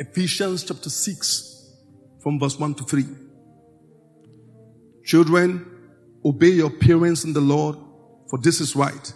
Ephesians 0.00 0.64
chapter 0.64 0.90
6, 0.90 1.72
from 2.20 2.40
verse 2.40 2.58
1 2.58 2.74
to 2.74 2.82
3. 2.82 3.04
Children, 5.04 5.64
obey 6.24 6.48
your 6.48 6.70
parents 6.70 7.22
in 7.22 7.32
the 7.32 7.40
Lord, 7.40 7.76
for 8.28 8.40
this 8.40 8.60
is 8.60 8.74
right. 8.74 9.12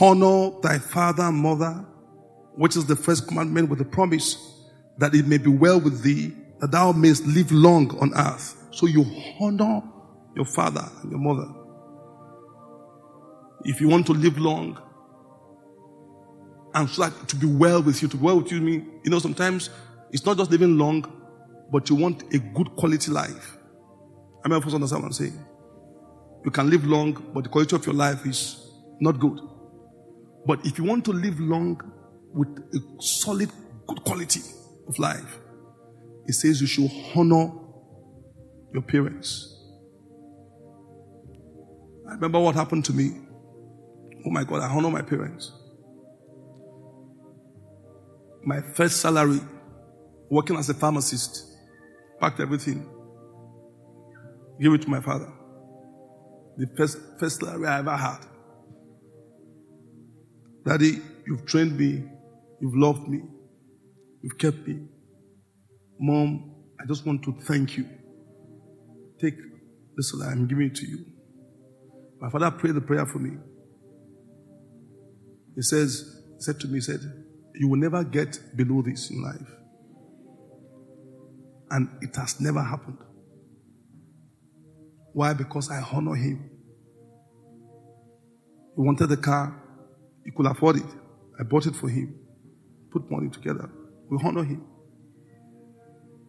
Honor 0.00 0.50
thy 0.62 0.78
father 0.78 1.22
and 1.22 1.36
mother, 1.36 1.86
which 2.56 2.76
is 2.76 2.86
the 2.86 2.96
first 2.96 3.28
commandment 3.28 3.68
with 3.68 3.80
a 3.80 3.84
promise 3.84 4.36
that 4.98 5.14
it 5.14 5.28
may 5.28 5.38
be 5.38 5.50
well 5.50 5.80
with 5.80 6.02
thee, 6.02 6.32
that 6.58 6.72
thou 6.72 6.90
mayest 6.90 7.24
live 7.24 7.52
long 7.52 7.96
on 8.00 8.12
earth. 8.16 8.56
So 8.72 8.86
you 8.86 9.04
honor 9.40 9.80
your 10.34 10.44
father 10.44 10.90
and 11.02 11.12
your 11.12 11.20
mother. 11.20 11.48
If 13.64 13.80
you 13.80 13.86
want 13.86 14.06
to 14.06 14.12
live 14.12 14.38
long, 14.38 14.76
and 16.74 16.88
so 16.88 17.02
that 17.02 17.28
to 17.28 17.36
be 17.36 17.46
well 17.46 17.82
with 17.82 18.02
you, 18.02 18.08
to 18.08 18.16
be 18.16 18.22
well 18.22 18.40
with 18.40 18.52
you 18.52 18.60
mean, 18.60 19.00
you 19.04 19.10
know, 19.10 19.18
sometimes 19.18 19.70
it's 20.12 20.24
not 20.24 20.36
just 20.36 20.50
living 20.50 20.78
long, 20.78 21.04
but 21.72 21.88
you 21.90 21.96
want 21.96 22.22
a 22.34 22.38
good 22.38 22.74
quality 22.76 23.10
life. 23.10 23.56
I 24.44 24.48
mean, 24.48 24.60
first 24.60 24.74
understand 24.74 25.02
what 25.02 25.08
I'm 25.08 25.12
saying. 25.12 25.44
You 26.44 26.50
can 26.50 26.70
live 26.70 26.86
long, 26.86 27.12
but 27.34 27.44
the 27.44 27.50
quality 27.50 27.76
of 27.76 27.84
your 27.84 27.94
life 27.94 28.24
is 28.24 28.70
not 29.00 29.18
good. 29.18 29.40
But 30.46 30.64
if 30.64 30.78
you 30.78 30.84
want 30.84 31.04
to 31.06 31.12
live 31.12 31.38
long 31.38 31.80
with 32.32 32.48
a 32.72 33.02
solid, 33.02 33.50
good 33.86 34.02
quality 34.04 34.40
of 34.88 34.98
life, 34.98 35.38
it 36.26 36.34
says 36.34 36.60
you 36.60 36.66
should 36.66 36.90
honor 37.14 37.52
your 38.72 38.82
parents. 38.82 39.56
I 42.08 42.14
remember 42.14 42.40
what 42.40 42.54
happened 42.54 42.84
to 42.86 42.92
me. 42.92 43.10
Oh 44.24 44.30
my 44.30 44.44
God, 44.44 44.62
I 44.62 44.68
honor 44.68 44.90
my 44.90 45.02
parents 45.02 45.52
my 48.44 48.60
first 48.74 49.00
salary 49.00 49.40
working 50.30 50.56
as 50.56 50.68
a 50.68 50.74
pharmacist. 50.74 51.46
Packed 52.20 52.40
everything. 52.40 52.88
Give 54.60 54.72
it 54.74 54.82
to 54.82 54.90
my 54.90 55.00
father. 55.00 55.32
The 56.56 56.66
first, 56.76 56.98
first 57.18 57.40
salary 57.40 57.66
I 57.66 57.78
ever 57.78 57.96
had. 57.96 58.18
Daddy, 60.66 61.00
you've 61.26 61.46
trained 61.46 61.78
me. 61.78 62.04
You've 62.60 62.76
loved 62.76 63.08
me. 63.08 63.22
You've 64.22 64.36
kept 64.36 64.68
me. 64.68 64.86
Mom, 65.98 66.54
I 66.80 66.86
just 66.86 67.06
want 67.06 67.22
to 67.24 67.32
thank 67.40 67.76
you. 67.76 67.86
Take 69.20 69.34
this 69.96 70.10
salary, 70.10 70.32
I'm 70.32 70.46
giving 70.46 70.66
it 70.66 70.74
to 70.76 70.86
you. 70.86 71.04
My 72.20 72.30
father 72.30 72.50
prayed 72.50 72.74
the 72.74 72.80
prayer 72.80 73.06
for 73.06 73.18
me. 73.18 73.38
He 75.56 75.62
says, 75.62 76.22
he 76.36 76.40
said 76.40 76.60
to 76.60 76.68
me, 76.68 76.74
he 76.74 76.80
said, 76.80 77.00
You 77.54 77.68
will 77.68 77.78
never 77.78 78.04
get 78.04 78.38
below 78.56 78.82
this 78.82 79.10
in 79.10 79.22
life. 79.22 79.48
And 81.70 81.88
it 82.00 82.16
has 82.16 82.40
never 82.40 82.62
happened. 82.62 82.98
Why? 85.12 85.34
Because 85.34 85.70
I 85.70 85.80
honor 85.92 86.14
him. 86.14 86.50
He 88.76 88.82
wanted 88.82 89.08
the 89.08 89.16
car, 89.16 89.60
he 90.24 90.30
could 90.30 90.46
afford 90.46 90.76
it. 90.76 90.86
I 91.38 91.42
bought 91.42 91.66
it 91.66 91.76
for 91.76 91.88
him. 91.88 92.18
Put 92.92 93.10
money 93.10 93.28
together. 93.28 93.70
We 94.10 94.18
honor 94.22 94.44
him. 94.44 94.64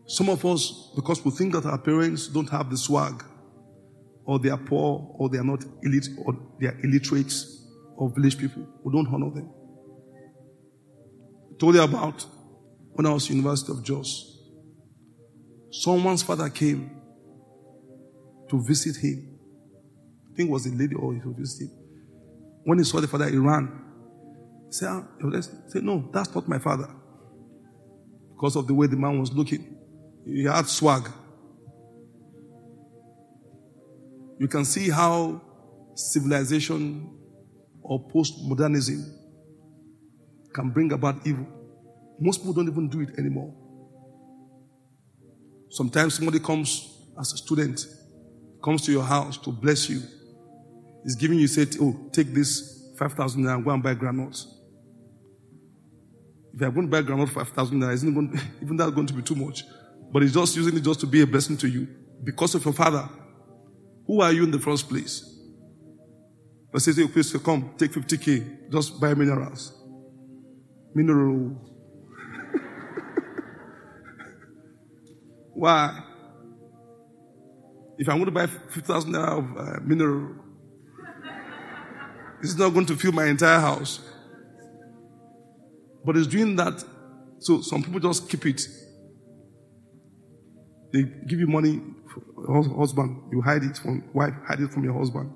Some 0.07 0.29
of 0.29 0.45
us, 0.45 0.91
because 0.95 1.23
we 1.23 1.31
think 1.31 1.53
that 1.53 1.65
our 1.65 1.77
parents 1.77 2.27
don't 2.27 2.49
have 2.49 2.69
the 2.69 2.77
swag, 2.77 3.23
or 4.25 4.39
they 4.39 4.49
are 4.49 4.57
poor, 4.57 5.15
or 5.17 5.29
they 5.29 5.38
are 5.38 5.43
not 5.43 5.63
elite, 5.84 6.10
or 6.25 6.38
they 6.60 6.67
are 6.67 6.77
illiterates, 6.84 7.67
or 7.95 8.10
village 8.10 8.38
people, 8.38 8.67
we 8.84 8.91
don't 8.91 9.07
honor 9.07 9.31
them. 9.34 9.49
Told 11.62 11.76
you 11.76 11.84
about 11.84 12.26
when 12.93 13.06
I 13.06 13.13
was 13.13 13.30
University 13.30 13.71
of 13.71 13.84
Jos. 13.84 14.36
Someone's 15.71 16.24
father 16.24 16.50
came 16.50 16.89
to 18.50 18.60
visit 18.63 18.95
him. 18.97 19.38
I 20.32 20.36
think 20.36 20.50
it 20.50 20.52
was 20.52 20.65
a 20.65 20.71
lady 20.71 20.95
or 20.95 21.13
he 21.13 21.19
to 21.19 21.36
visit 21.38 21.65
him. 21.65 21.78
When 22.63 22.80
he 22.80 22.84
saw 22.84 23.00
the 23.00 23.08
father, 23.08 23.30
he 23.30 23.38
ran. 23.38 23.67
He 24.65 24.71
said, 24.71 24.88
ah, 24.89 25.04
No, 25.76 26.10
that's 26.12 26.34
not 26.34 26.47
my 26.47 26.58
father. 26.58 26.89
Because 28.34 28.56
of 28.56 28.65
the 28.65 28.74
way 28.74 28.88
the 28.88 28.97
man 28.97 29.19
was 29.19 29.32
looking. 29.32 29.78
He 30.26 30.45
had 30.45 30.67
swag. 30.67 31.08
You 34.39 34.47
can 34.47 34.65
see 34.65 34.89
how 34.89 35.39
civilization 35.93 37.19
or 37.84 38.10
postmodernism 38.10 39.20
can 40.54 40.70
bring 40.70 40.92
about 40.92 41.26
evil. 41.26 41.46
Most 42.20 42.40
people 42.40 42.54
don't 42.54 42.68
even 42.68 42.88
do 42.90 43.02
it 43.02 43.18
anymore. 43.18 43.54
Sometimes 45.70 46.16
somebody 46.16 46.40
comes 46.40 47.10
as 47.20 47.34
a 47.34 47.38
student, 47.38 47.86
comes 48.64 48.82
to 48.86 48.92
your 48.92 49.04
house 49.04 49.38
to 49.38 49.52
bless 49.52 49.90
you. 49.90 50.02
He's 51.04 51.16
giving 51.16 51.40
you, 51.40 51.48
say, 51.48 51.66
oh, 51.82 52.10
take 52.12 52.34
this 52.34 52.94
5,000 53.00 53.44
naira 53.44 53.56
and 53.56 53.66
go 53.66 53.72
and 53.72 53.82
buy 53.82 53.94
granules. 53.94 54.60
If 56.54 56.62
you're 56.62 56.72
going 56.72 56.88
to 56.88 56.92
buy 56.92 57.02
granite 57.02 57.30
for 57.30 57.46
5,000 57.46 57.80
naira, 57.80 57.94
isn't 57.94 58.14
going, 58.14 58.32
to, 58.32 58.44
even 58.62 58.78
that 58.78 58.94
going 58.94 59.08
to 59.08 59.14
be 59.14 59.22
too 59.22 59.36
much? 59.36 59.64
But 60.12 60.24
he's 60.24 60.34
just 60.34 60.56
using 60.56 60.76
it 60.78 60.82
just 60.82 61.00
to 61.00 61.08
be 61.08 61.22
a 61.22 61.28
blessing 61.28 61.58
to 61.58 61.68
you 61.68 61.88
because 62.24 62.54
of 62.54 62.66
your 62.66 62.74
father. 62.74 63.08
Who 64.06 64.22
are 64.22 64.32
you 64.32 64.44
in 64.44 64.52
the 64.52 64.60
first 64.60 64.90
place? 64.90 65.28
But 66.72 66.82
says, 66.82 66.98
hey, 66.98 67.08
please 67.08 67.32
come, 67.34 67.74
take 67.78 67.92
50k, 67.92 68.72
just 68.72 69.00
buy 69.00 69.14
minerals. 69.14 69.81
Mineral. 70.93 71.56
Why? 75.54 76.04
If 77.97 78.10
I'm 78.10 78.15
going 78.15 78.25
to 78.25 78.32
buy 78.32 78.47
50,000 78.47 79.13
naira 79.13 79.38
of 79.38 79.58
uh, 79.58 79.80
mineral, 79.84 80.36
it's 82.41 82.58
not 82.58 82.69
going 82.73 82.88
to 82.88 82.95
fill 82.95 83.12
my 83.12 83.25
entire 83.25 83.60
house. 83.60 83.99
But 86.04 86.17
it's 86.17 86.27
doing 86.27 86.56
that. 86.56 86.84
So 87.39 87.62
some 87.62 87.84
people 87.84 87.99
just 87.99 88.27
keep 88.27 88.45
it. 88.45 88.62
They 90.93 91.04
give 91.27 91.39
you 91.39 91.47
money 91.47 91.80
husband. 92.47 93.23
You 93.32 93.41
hide 93.41 93.63
it 93.63 93.77
from 93.77 94.04
wife. 94.13 94.34
Hide 94.47 94.62
it 94.62 94.71
from 94.71 94.84
your 94.84 94.97
husband. 94.97 95.32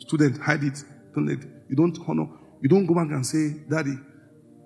Student, 0.00 0.40
hide 0.40 0.64
it. 0.64 0.82
Don't 1.14 1.26
let, 1.26 1.38
you 1.68 1.76
don't 1.76 1.98
honor. 2.06 2.26
You 2.60 2.68
don't 2.68 2.86
go 2.86 2.94
back 2.94 3.10
and 3.10 3.24
say, 3.24 3.64
Daddy, 3.70 3.96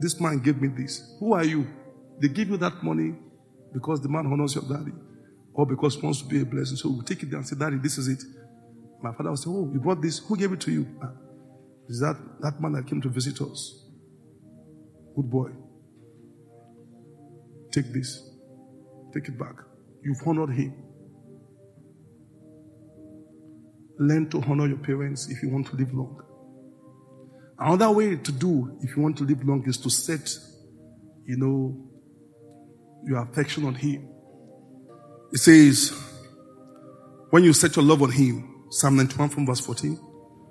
this 0.00 0.20
man 0.20 0.40
gave 0.40 0.60
me 0.60 0.68
this. 0.68 1.16
Who 1.20 1.34
are 1.34 1.44
you? 1.44 1.66
They 2.20 2.28
give 2.28 2.48
you 2.48 2.56
that 2.58 2.82
money 2.82 3.14
because 3.72 4.00
the 4.00 4.08
man 4.08 4.26
honors 4.26 4.54
your 4.54 4.64
daddy 4.64 4.92
or 5.54 5.66
because 5.66 5.96
he 5.96 6.00
wants 6.00 6.22
to 6.22 6.28
be 6.28 6.40
a 6.40 6.44
blessing. 6.44 6.76
So 6.76 6.90
we 6.90 7.02
take 7.02 7.22
it 7.22 7.32
and 7.32 7.46
say, 7.46 7.56
Daddy, 7.56 7.76
this 7.76 7.98
is 7.98 8.08
it. 8.08 8.22
My 9.02 9.12
father 9.12 9.30
will 9.30 9.36
say, 9.36 9.50
Oh, 9.50 9.70
you 9.72 9.80
brought 9.80 10.00
this. 10.00 10.18
Who 10.18 10.36
gave 10.36 10.52
it 10.52 10.60
to 10.62 10.72
you? 10.72 10.86
Ah, 11.02 11.12
is 11.88 12.00
that 12.00 12.16
that 12.40 12.60
man 12.60 12.72
that 12.72 12.86
came 12.86 13.00
to 13.02 13.08
visit 13.08 13.40
us? 13.40 13.84
Good 15.16 15.30
boy. 15.30 15.50
Take 17.70 17.92
this. 17.92 18.30
Take 19.12 19.28
it 19.28 19.38
back. 19.38 19.56
You've 20.04 20.20
honored 20.26 20.50
him. 20.50 20.74
Learn 23.98 24.28
to 24.30 24.42
honor 24.42 24.66
your 24.66 24.78
parents 24.78 25.28
if 25.30 25.42
you 25.42 25.50
want 25.50 25.66
to 25.68 25.76
live 25.76 25.92
long. 25.92 26.22
Another 27.64 27.90
way 27.90 28.16
to 28.16 28.32
do 28.32 28.78
if 28.82 28.96
you 28.96 29.02
want 29.02 29.16
to 29.18 29.24
live 29.24 29.44
long 29.44 29.62
is 29.66 29.78
to 29.78 29.90
set, 29.90 30.28
you 31.24 31.36
know, 31.36 31.88
your 33.04 33.22
affection 33.22 33.64
on 33.64 33.74
him. 33.74 34.08
It 35.32 35.38
says, 35.38 35.92
when 37.30 37.44
you 37.44 37.52
set 37.52 37.76
your 37.76 37.84
love 37.84 38.02
on 38.02 38.10
him, 38.10 38.66
Psalm 38.70 38.96
91 38.96 39.28
from 39.28 39.46
verse 39.46 39.60
14, 39.60 39.98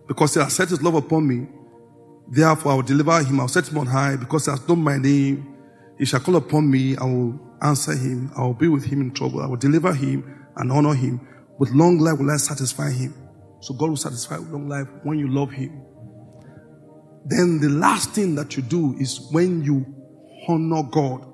because 0.08 0.34
he 0.34 0.40
has 0.40 0.54
set 0.54 0.70
his 0.70 0.82
love 0.82 0.96
upon 0.96 1.28
me, 1.28 1.48
Therefore, 2.32 2.72
I 2.72 2.76
will 2.76 2.82
deliver 2.84 3.22
him. 3.22 3.42
I 3.42 3.44
will 3.44 3.50
set 3.50 3.68
him 3.68 3.78
on 3.78 3.88
high 3.88 4.16
because 4.16 4.46
he 4.46 4.52
has 4.52 4.66
known 4.66 4.82
my 4.82 4.98
name. 4.98 5.54
He 5.98 6.06
shall 6.06 6.22
call 6.22 6.38
upon 6.38 6.72
me. 6.72 6.96
I 6.96 7.04
will 7.04 7.38
answer 7.62 7.92
him. 7.94 8.32
I 8.38 8.42
will 8.44 8.54
be 8.54 8.70
with 8.70 8.86
him 8.86 9.02
in 9.02 9.12
trouble. 9.12 9.42
I 9.42 9.48
will 9.48 9.58
deliver 9.58 9.94
him 9.94 10.48
and 10.56 10.72
honor 10.72 10.94
him. 10.94 11.20
With 11.60 11.72
long 11.72 12.00
life 12.00 12.20
will 12.20 12.32
I 12.32 12.38
satisfy 12.38 12.90
him. 12.90 13.14
So 13.60 13.74
God 13.74 13.90
will 13.90 13.98
satisfy 13.98 14.38
with 14.38 14.50
long 14.50 14.70
life 14.70 14.88
when 15.04 15.20
you 15.20 15.28
love 15.28 15.52
him. 15.52 15.84
Then 17.26 17.60
the 17.60 17.70
last 17.70 18.12
thing 18.12 18.36
that 18.36 18.58
you 18.58 18.64
do 18.64 18.96
is 19.00 19.28
when 19.32 19.64
you 19.64 19.86
honor 20.48 20.84
God. 20.84 21.26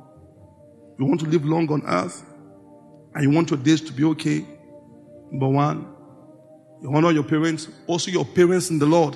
You 0.99 1.05
want 1.05 1.19
to 1.21 1.27
live 1.27 1.45
long 1.45 1.71
on 1.71 1.83
earth 1.85 2.25
and 3.13 3.23
you 3.23 3.29
want 3.29 3.51
your 3.51 3.59
days 3.59 3.81
to 3.81 3.93
be 3.93 4.03
okay. 4.03 4.45
Number 5.31 5.47
one, 5.47 5.87
you 6.81 6.93
honor 6.93 7.11
your 7.11 7.23
parents, 7.23 7.69
also 7.87 8.11
your 8.11 8.25
parents 8.25 8.69
in 8.69 8.79
the 8.79 8.85
Lord. 8.85 9.15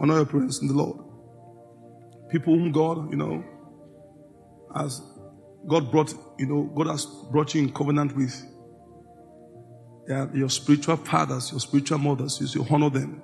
Honor 0.00 0.16
your 0.16 0.26
parents 0.26 0.60
in 0.60 0.68
the 0.68 0.74
Lord. 0.74 0.98
People 2.30 2.54
whom 2.58 2.72
God, 2.72 3.10
you 3.10 3.16
know, 3.16 3.44
has 4.74 5.02
God 5.68 5.90
brought, 5.90 6.12
you 6.38 6.46
know, 6.46 6.64
God 6.74 6.88
has 6.88 7.06
brought 7.30 7.54
you 7.54 7.62
in 7.62 7.72
covenant 7.72 8.16
with. 8.16 8.48
Your 10.34 10.48
spiritual 10.50 10.96
fathers, 10.96 11.52
your 11.52 11.60
spiritual 11.60 11.98
mothers, 11.98 12.40
you 12.54 12.66
honor 12.68 12.90
them. 12.90 13.22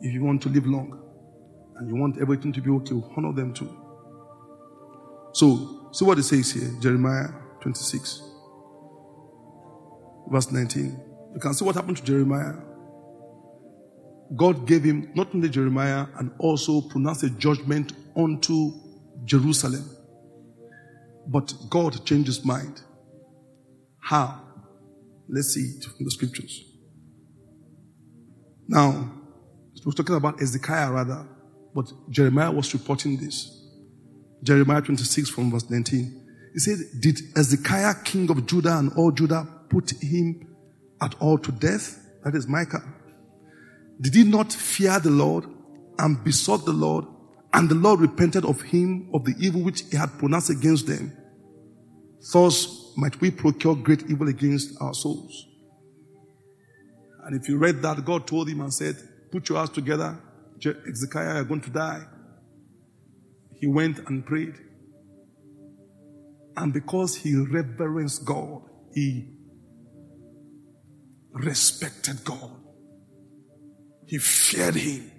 If 0.00 0.12
you 0.12 0.24
want 0.24 0.42
to 0.42 0.48
live 0.48 0.66
long 0.66 1.02
and 1.76 1.88
you 1.88 1.96
want 1.96 2.20
everything 2.20 2.52
to 2.52 2.60
be 2.60 2.70
okay, 2.70 2.94
honor 3.16 3.32
them 3.32 3.52
too. 3.54 3.70
So, 5.32 5.90
see 5.92 6.04
what 6.04 6.18
it 6.18 6.22
says 6.22 6.52
here, 6.52 6.70
Jeremiah 6.80 7.28
26, 7.60 8.22
verse 10.28 10.50
19. 10.50 10.84
You 11.34 11.40
can 11.40 11.54
see 11.54 11.64
what 11.64 11.74
happened 11.74 11.98
to 11.98 12.02
Jeremiah. 12.02 12.54
God 14.34 14.66
gave 14.66 14.82
him 14.82 15.10
not 15.14 15.34
only 15.34 15.48
Jeremiah 15.48 16.06
and 16.18 16.32
also 16.38 16.80
pronounced 16.80 17.22
a 17.22 17.30
judgment 17.30 17.92
unto 18.16 18.72
Jerusalem. 19.24 19.88
But 21.28 21.52
God 21.68 22.04
changed 22.04 22.28
his 22.28 22.44
mind. 22.44 22.80
How? 24.00 24.40
Let's 25.28 25.54
see 25.54 25.60
it 25.60 25.84
from 25.84 26.04
the 26.04 26.10
scriptures. 26.10 26.64
Now, 28.68 29.12
we're 29.84 29.92
talking 29.92 30.16
about 30.16 30.40
Ezekiah 30.40 30.90
rather, 30.90 31.26
but 31.74 31.92
Jeremiah 32.10 32.50
was 32.50 32.72
reporting 32.72 33.18
this. 33.18 33.52
Jeremiah 34.42 34.80
26 34.80 35.30
from 35.30 35.50
verse 35.50 35.68
19. 35.68 36.26
He 36.54 36.58
said, 36.58 36.78
Did 37.00 37.18
Ezekiah, 37.36 37.94
king 38.04 38.30
of 38.30 38.46
Judah 38.46 38.78
and 38.78 38.92
all 38.96 39.10
Judah, 39.10 39.46
put 39.68 39.92
him 40.00 40.56
at 41.02 41.14
all 41.20 41.38
to 41.38 41.52
death? 41.52 42.02
That 42.24 42.34
is 42.34 42.48
Micah. 42.48 42.82
Did 44.00 44.14
he 44.14 44.24
not 44.24 44.52
fear 44.52 44.98
the 44.98 45.10
Lord 45.10 45.44
and 45.98 46.22
besought 46.22 46.64
the 46.64 46.72
Lord? 46.72 47.04
And 47.52 47.68
the 47.68 47.74
Lord 47.74 48.00
repented 48.00 48.44
of 48.44 48.60
him 48.62 49.10
of 49.14 49.24
the 49.24 49.34
evil 49.38 49.62
which 49.62 49.82
he 49.90 49.96
had 49.96 50.18
pronounced 50.18 50.50
against 50.50 50.86
them. 50.86 51.16
Thus 52.32 52.92
might 52.96 53.20
we 53.20 53.30
procure 53.30 53.74
great 53.74 54.04
evil 54.10 54.28
against 54.28 54.80
our 54.80 54.94
souls. 54.94 55.46
And 57.24 57.40
if 57.40 57.48
you 57.48 57.58
read 57.58 57.82
that, 57.82 58.04
God 58.04 58.26
told 58.26 58.48
him 58.48 58.60
and 58.60 58.72
said, 58.72 58.96
Put 59.36 59.50
your 59.50 59.58
house 59.58 59.68
together. 59.68 60.18
Ezekiah, 60.64 61.34
you're 61.34 61.44
going 61.44 61.60
to 61.60 61.68
die. 61.68 62.06
he 63.60 63.66
went 63.66 63.98
and 64.08 64.24
prayed. 64.24 64.54
And 66.56 66.72
because 66.72 67.16
he 67.16 67.36
reverenced 67.36 68.24
God, 68.24 68.62
he 68.94 69.28
respected 71.32 72.24
God. 72.24 72.50
He 74.06 74.16
feared 74.16 74.76
him. 74.76 75.10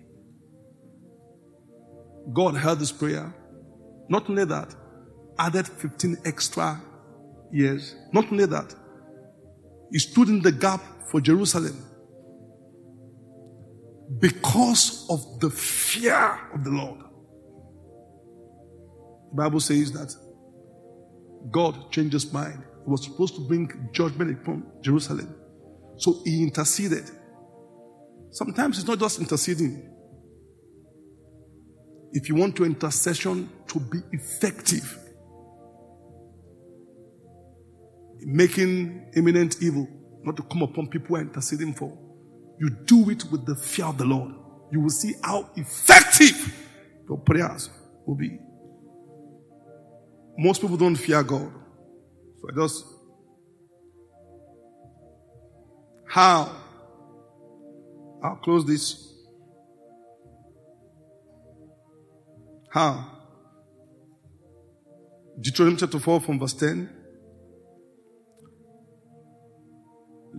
God 2.33 2.55
heard 2.55 2.79
his 2.79 2.91
prayer. 2.91 3.35
Not 4.09 4.27
only 4.31 4.45
that, 4.45 4.73
added 5.37 5.67
15 5.67 6.17
extra 6.25 6.81
years. 7.51 7.95
Not 8.11 8.31
only 8.31 8.47
that, 8.47 8.73
he 9.91 9.99
stood 9.99 10.29
in 10.29 10.41
the 10.41 10.51
gap 10.51 10.81
for 11.11 11.21
Jerusalem 11.21 11.83
because 14.19 15.05
of 15.09 15.39
the 15.39 15.49
fear 15.49 16.39
of 16.53 16.63
the 16.63 16.69
Lord. 16.69 16.99
The 19.31 19.35
Bible 19.35 19.59
says 19.59 19.91
that 19.91 20.13
God 21.51 21.91
changed 21.91 22.13
his 22.13 22.31
mind. 22.31 22.63
He 22.85 22.89
was 22.89 23.03
supposed 23.03 23.35
to 23.35 23.41
bring 23.41 23.89
judgment 23.91 24.31
upon 24.41 24.65
Jerusalem. 24.81 25.35
So 25.97 26.21
he 26.23 26.43
interceded. 26.43 27.03
Sometimes 28.31 28.79
it's 28.79 28.87
not 28.87 28.99
just 28.99 29.19
interceding. 29.19 29.93
If 32.13 32.29
you 32.29 32.35
want 32.35 32.57
your 32.57 32.67
intercession 32.67 33.49
to 33.67 33.79
be 33.79 33.99
effective, 34.11 34.97
making 38.21 39.11
imminent 39.15 39.61
evil 39.61 39.87
not 40.23 40.37
to 40.37 40.43
come 40.43 40.61
upon 40.61 40.87
people 40.87 41.07
who 41.09 41.15
are 41.15 41.21
interceding 41.21 41.73
for, 41.73 41.97
you 42.59 42.69
do 42.85 43.09
it 43.09 43.23
with 43.31 43.45
the 43.45 43.55
fear 43.55 43.85
of 43.85 43.97
the 43.97 44.05
Lord. 44.05 44.33
You 44.71 44.81
will 44.81 44.89
see 44.89 45.13
how 45.23 45.49
effective 45.55 46.53
your 47.07 47.17
prayers 47.19 47.69
will 48.05 48.15
be. 48.15 48.39
Most 50.37 50.61
people 50.61 50.77
don't 50.77 50.95
fear 50.95 51.23
God. 51.23 51.51
So 52.39 52.49
I 52.51 52.55
just. 52.55 52.85
How? 56.07 56.55
I'll 58.23 58.37
close 58.37 58.65
this. 58.65 59.13
How? 62.69 63.17
Deuteronomy 65.39 65.77
chapter 65.77 65.99
4 65.99 66.21
from 66.21 66.39
verse 66.39 66.53
10. 66.53 66.96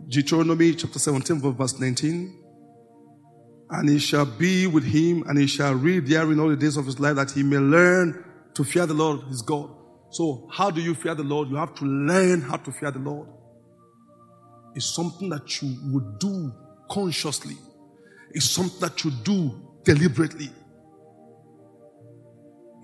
Deuteronomy 0.09 0.75
chapter 0.75 0.99
17 0.99 1.41
verse 1.55 1.79
19. 1.79 2.45
And 3.71 3.89
he 3.91 3.99
shall 3.99 4.25
be 4.25 4.67
with 4.67 4.85
him 4.85 5.25
and 5.29 5.39
he 5.39 5.47
shall 5.47 5.75
read 5.75 6.07
therein 6.07 6.41
all 6.41 6.49
the 6.49 6.57
days 6.57 6.79
of 6.79 6.87
his 6.87 6.99
life 6.99 7.17
that 7.17 7.31
he 7.31 7.43
may 7.43 7.59
learn 7.59 8.25
to 8.55 8.65
fear 8.65 8.87
the 8.87 8.95
Lord 8.95 9.21
his 9.29 9.43
God. 9.43 9.69
So 10.11 10.49
how 10.51 10.71
do 10.71 10.81
you 10.81 10.95
fear 10.95 11.15
the 11.15 11.23
Lord? 11.23 11.51
You 11.51 11.57
have 11.57 11.75
to 11.77 11.85
learn 11.85 12.41
how 12.41 12.57
to 12.57 12.73
fear 12.73 12.91
the 12.91 12.99
Lord. 12.99 13.29
It's 14.75 14.87
something 14.95 15.29
that 15.29 15.61
you 15.61 15.77
would 15.93 16.19
do 16.19 16.53
consciously. 16.91 17.57
It's 18.31 18.49
something 18.49 18.81
that 18.81 19.05
you 19.05 19.11
do 19.11 19.51
deliberately. 19.85 20.49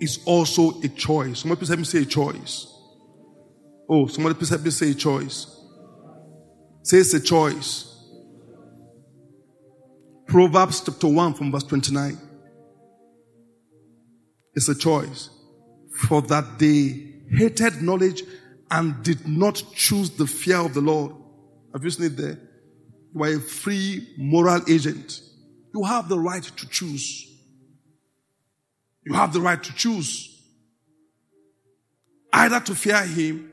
It's 0.00 0.18
also 0.26 0.80
a 0.82 0.88
choice. 0.88 1.40
Somebody 1.40 1.60
please 1.60 1.68
help 1.68 1.78
me 1.78 1.84
say 1.87 2.02
a 2.02 2.04
choice. 2.04 2.66
Oh, 3.88 4.06
somebody 4.08 4.34
please 4.34 4.50
help 4.50 4.62
me 4.62 4.70
say 4.70 4.90
a 4.90 4.94
choice. 4.94 5.63
Say 6.85 6.99
it's 6.99 7.14
a 7.14 7.20
choice. 7.20 7.90
Proverbs 10.27 10.83
chapter 10.85 11.09
1 11.09 11.33
from 11.33 11.51
verse 11.51 11.64
29. 11.64 12.18
It's 14.53 14.68
a 14.68 14.75
choice. 14.75 15.31
For 16.09 16.20
that 16.23 16.59
they 16.59 17.14
hated 17.35 17.81
knowledge 17.81 18.23
and 18.70 19.03
did 19.03 19.27
not 19.27 19.62
choose 19.75 20.11
the 20.11 20.27
fear 20.27 20.59
of 20.59 20.75
the 20.75 20.83
Lord. 20.83 21.12
Have 21.73 21.85
you 21.85 21.90
seen 21.90 22.07
it 22.07 22.16
there? 22.18 22.38
You 23.14 23.23
are 23.23 23.37
a 23.37 23.40
free 23.40 24.07
moral 24.18 24.61
agent. 24.68 25.23
You 25.75 25.85
have 25.85 26.11
the 26.11 26.18
right 26.18 26.42
to 26.42 26.68
choose. 26.68 27.27
You 29.07 29.14
have 29.14 29.33
the 29.33 29.40
right 29.40 29.62
to 29.62 29.75
choose. 29.75 30.31
Either 32.31 32.61
to 32.61 32.75
fear 32.75 33.03
Him 33.07 33.53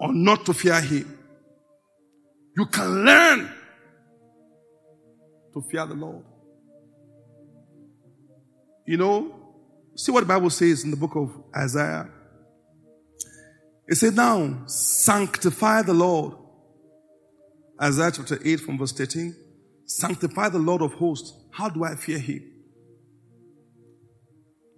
or 0.00 0.14
not 0.14 0.46
to 0.46 0.54
fear 0.54 0.80
Him. 0.80 1.17
You 2.58 2.66
can 2.66 3.04
learn 3.04 3.52
to 5.54 5.62
fear 5.70 5.86
the 5.86 5.94
Lord. 5.94 6.24
You 8.84 8.96
know, 8.96 9.32
see 9.94 10.10
what 10.10 10.22
the 10.22 10.26
Bible 10.26 10.50
says 10.50 10.82
in 10.82 10.90
the 10.90 10.96
book 10.96 11.14
of 11.14 11.30
Isaiah. 11.56 12.08
It 13.86 13.94
said, 13.94 14.16
Now 14.16 14.64
sanctify 14.66 15.82
the 15.82 15.94
Lord. 15.94 16.34
Isaiah 17.80 18.10
chapter 18.10 18.40
8 18.44 18.56
from 18.56 18.76
verse 18.76 18.90
13. 18.90 19.36
Sanctify 19.86 20.48
the 20.48 20.58
Lord 20.58 20.82
of 20.82 20.94
hosts. 20.94 21.32
How 21.52 21.68
do 21.68 21.84
I 21.84 21.94
fear 21.94 22.18
him? 22.18 22.42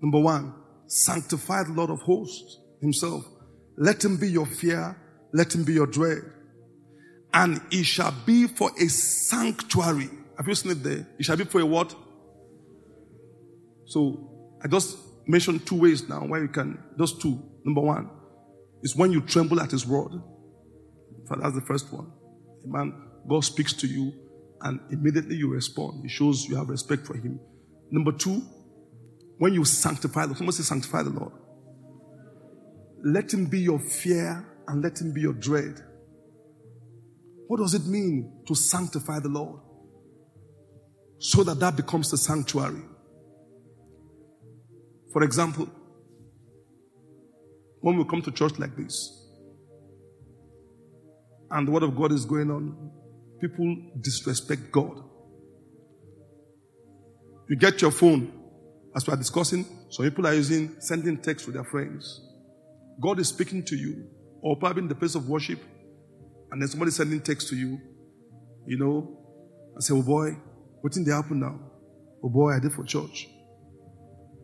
Number 0.03 0.21
one, 0.21 0.55
sanctify 0.87 1.63
the 1.65 1.73
Lord 1.73 1.89
of 1.89 2.03
hosts 2.03 2.59
himself. 2.83 3.25
Let 3.79 4.05
him 4.05 4.19
be 4.19 4.29
your 4.31 4.45
fear. 4.45 4.99
Let 5.33 5.55
him 5.55 5.65
be 5.65 5.73
your 5.73 5.87
dread. 5.87 6.40
And 7.33 7.61
it 7.71 7.85
shall 7.85 8.15
be 8.27 8.47
for 8.47 8.71
a 8.81 8.89
sanctuary. 8.89 10.11
Have 10.37 10.49
you 10.49 10.55
seen 10.55 10.73
it 10.73 10.83
there? 10.83 11.07
It 11.19 11.25
shall 11.25 11.37
be 11.37 11.45
for 11.45 11.61
a 11.61 11.67
what? 11.67 11.95
So 13.87 14.57
I 14.63 14.69
just 14.69 14.99
mentioned 15.27 15.67
two 15.67 15.81
ways 15.81 16.09
now 16.09 16.25
where 16.27 16.43
you 16.43 16.49
can, 16.49 16.83
those 16.97 17.17
two. 17.19 17.41
Number 17.65 17.81
one 17.83 18.11
is 18.83 18.97
when 18.97 19.13
you 19.13 19.21
tremble 19.21 19.61
at 19.61 19.71
his 19.71 19.87
word. 19.87 20.13
That's 21.29 21.55
the 21.55 21.61
first 21.61 21.93
one. 21.93 22.11
A 22.65 22.69
man, 22.69 22.93
God 23.29 23.45
speaks 23.45 23.73
to 23.75 23.87
you 23.87 24.13
and 24.63 24.81
immediately 24.91 25.37
you 25.37 25.49
respond. 25.49 26.05
It 26.05 26.11
shows 26.11 26.47
you 26.47 26.57
have 26.57 26.69
respect 26.69 27.07
for 27.07 27.15
him. 27.15 27.39
Number 27.91 28.13
two, 28.13 28.43
when 29.39 29.55
you 29.55 29.65
sanctify 29.65 30.27
the 30.27 30.35
Lord, 30.41 30.55
say 30.55 30.63
sanctify 30.63 31.05
the 31.05 31.11
Lord. 31.11 31.33
Let 33.05 33.33
him 33.33 33.47
be 33.47 33.61
your 33.61 33.79
fear 33.79 34.47
and 34.69 34.83
let 34.83 35.01
him 35.01 35.13
be 35.13 35.21
your 35.21 35.33
dread. 35.33 35.81
What 37.51 37.59
does 37.59 37.75
it 37.75 37.85
mean 37.85 38.45
to 38.47 38.55
sanctify 38.55 39.19
the 39.19 39.29
Lord? 39.29 39.61
So 41.19 41.43
that 41.43 41.59
that 41.59 41.75
becomes 41.75 42.09
the 42.09 42.17
sanctuary. 42.17 42.81
For 45.13 45.25
example, 45.25 45.69
when 47.81 47.97
we 47.97 48.05
come 48.05 48.23
to 48.23 48.31
church 48.31 48.57
like 48.61 48.77
this, 48.77 49.27
and 51.51 51.67
the 51.67 51.73
word 51.73 51.83
of 51.83 51.97
God 51.97 52.13
is 52.13 52.25
going 52.25 52.53
on, 52.53 52.93
people 53.41 53.77
disrespect 54.01 54.71
God. 54.71 55.03
You 57.49 57.57
get 57.57 57.83
your 57.83 57.91
phone, 57.91 58.33
as 58.95 59.09
we 59.09 59.13
are 59.13 59.17
discussing, 59.17 59.67
some 59.91 60.05
people 60.05 60.25
are 60.29 60.35
using 60.35 60.77
sending 60.79 61.17
text 61.17 61.47
to 61.47 61.51
their 61.51 61.65
friends. 61.65 62.21
God 63.03 63.19
is 63.19 63.27
speaking 63.27 63.65
to 63.65 63.75
you, 63.75 64.07
or 64.41 64.57
probably 64.57 64.83
in 64.83 64.89
the 64.89 64.95
place 64.95 65.17
of 65.17 65.29
worship, 65.29 65.59
and 66.51 66.61
then 66.61 66.69
somebody 66.69 66.91
sending 66.91 67.21
text 67.21 67.49
to 67.49 67.57
you, 67.57 67.79
you 68.67 68.79
know, 68.79 69.17
and 69.75 69.83
say, 69.83 69.95
Oh 69.95 70.03
boy, 70.03 70.31
what 70.81 70.93
did 70.93 71.05
they 71.07 71.13
happen 71.13 71.41
now? 71.41 71.59
Oh 72.23 72.29
boy, 72.29 72.53
I 72.53 72.61
did 72.61 72.73
for 72.73 72.85
church. 72.85 73.29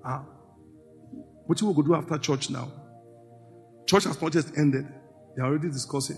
Ah. 0.04 0.24
What 1.46 1.60
you 1.60 1.66
will 1.66 1.74
go 1.74 1.82
do 1.82 1.94
after 1.94 2.18
church 2.18 2.50
now? 2.50 2.70
Church 3.86 4.04
has 4.04 4.20
not 4.20 4.32
just 4.32 4.56
ended. 4.58 4.84
They 5.36 5.42
are 5.42 5.46
already 5.46 5.68
discussing. 5.68 6.16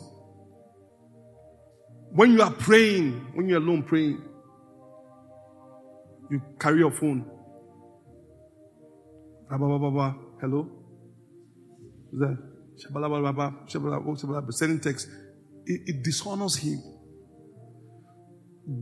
When 2.13 2.33
you 2.33 2.43
are 2.43 2.51
praying, 2.51 3.33
when 3.35 3.49
you're 3.49 3.59
alone 3.61 3.83
praying, 3.83 4.23
you 6.31 6.41
carry 6.59 6.79
your 6.79 6.91
phone. 6.93 7.31
Hello? 10.41 10.69
That? 12.13 12.39
Sending 14.51 14.81
text. 14.81 15.09
It, 15.69 15.83
it 15.87 16.03
dishonors 16.03 16.57
him. 16.57 16.83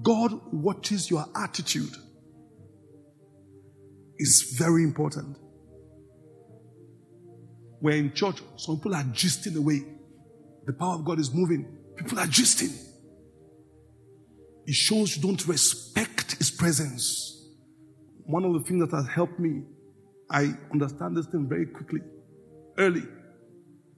God 0.03 0.41
watches 0.53 1.11
your 1.11 1.25
attitude. 1.35 1.93
It's 4.19 4.57
very 4.57 4.85
important. 4.85 5.37
We're 7.81 7.97
in 7.97 8.13
church, 8.15 8.41
some 8.57 8.77
people 8.77 8.95
are 8.95 9.03
gisting 9.03 9.57
away. 9.57 9.83
The 10.65 10.73
power 10.73 10.95
of 10.95 11.05
God 11.05 11.19
is 11.19 11.35
moving. 11.35 11.77
People 11.97 12.19
are 12.21 12.27
gisting. 12.27 12.75
It 14.67 14.75
shows 14.75 15.17
you 15.17 15.23
don't 15.23 15.47
respect 15.47 16.37
His 16.39 16.51
presence. 16.51 17.33
One 18.25 18.45
of 18.45 18.53
the 18.55 18.61
things 18.61 18.89
that 18.89 18.97
has 18.97 19.07
helped 19.09 19.39
me, 19.39 19.63
I 20.31 20.55
understand 20.73 21.17
this 21.17 21.27
thing 21.27 21.47
very 21.49 21.67
quickly, 21.67 22.01
early. 22.79 23.03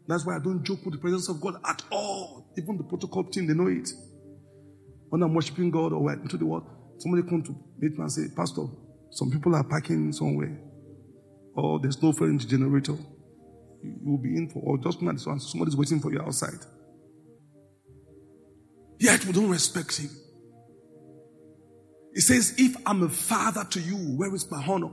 That's 0.08 0.26
why 0.26 0.36
I 0.36 0.38
don't 0.40 0.64
joke 0.64 0.84
with 0.84 0.94
the 0.94 1.00
presence 1.00 1.28
of 1.28 1.40
God 1.40 1.54
at 1.64 1.82
all. 1.92 2.52
Even 2.56 2.78
the 2.78 2.84
protocol 2.84 3.24
team, 3.24 3.46
they 3.46 3.54
know 3.54 3.68
it. 3.68 3.88
When 5.10 5.22
I'm 5.22 5.34
worshiping 5.34 5.70
God 5.70 5.92
or 5.92 6.12
into 6.12 6.36
the 6.36 6.46
world, 6.46 6.66
somebody 6.98 7.28
come 7.28 7.42
to 7.42 7.52
meet 7.78 7.92
me 7.92 8.00
and 8.00 8.12
say, 8.12 8.22
Pastor, 8.34 8.62
some 9.10 9.30
people 9.30 9.54
are 9.54 9.64
parking 9.64 10.12
somewhere 10.12 10.58
or 11.58 11.80
there's 11.80 12.00
no 12.02 12.12
fuel 12.12 12.30
in 12.30 12.38
the 12.38 12.44
generator, 12.44 12.96
you 13.82 13.98
will 14.04 14.18
be 14.18 14.36
in 14.36 14.48
for, 14.48 14.60
or 14.60 14.78
just 14.78 15.02
not 15.02 15.18
somebody's 15.20 15.76
waiting 15.76 16.00
for 16.00 16.12
you 16.12 16.20
outside. 16.20 16.58
Yet 19.00 19.24
we 19.24 19.32
don't 19.32 19.50
respect 19.50 19.96
him. 19.96 20.10
He 22.14 22.20
says, 22.20 22.54
If 22.58 22.76
I'm 22.86 23.02
a 23.02 23.08
father 23.08 23.64
to 23.64 23.80
you, 23.80 23.96
where 24.16 24.32
is 24.34 24.50
my 24.50 24.64
honor? 24.64 24.90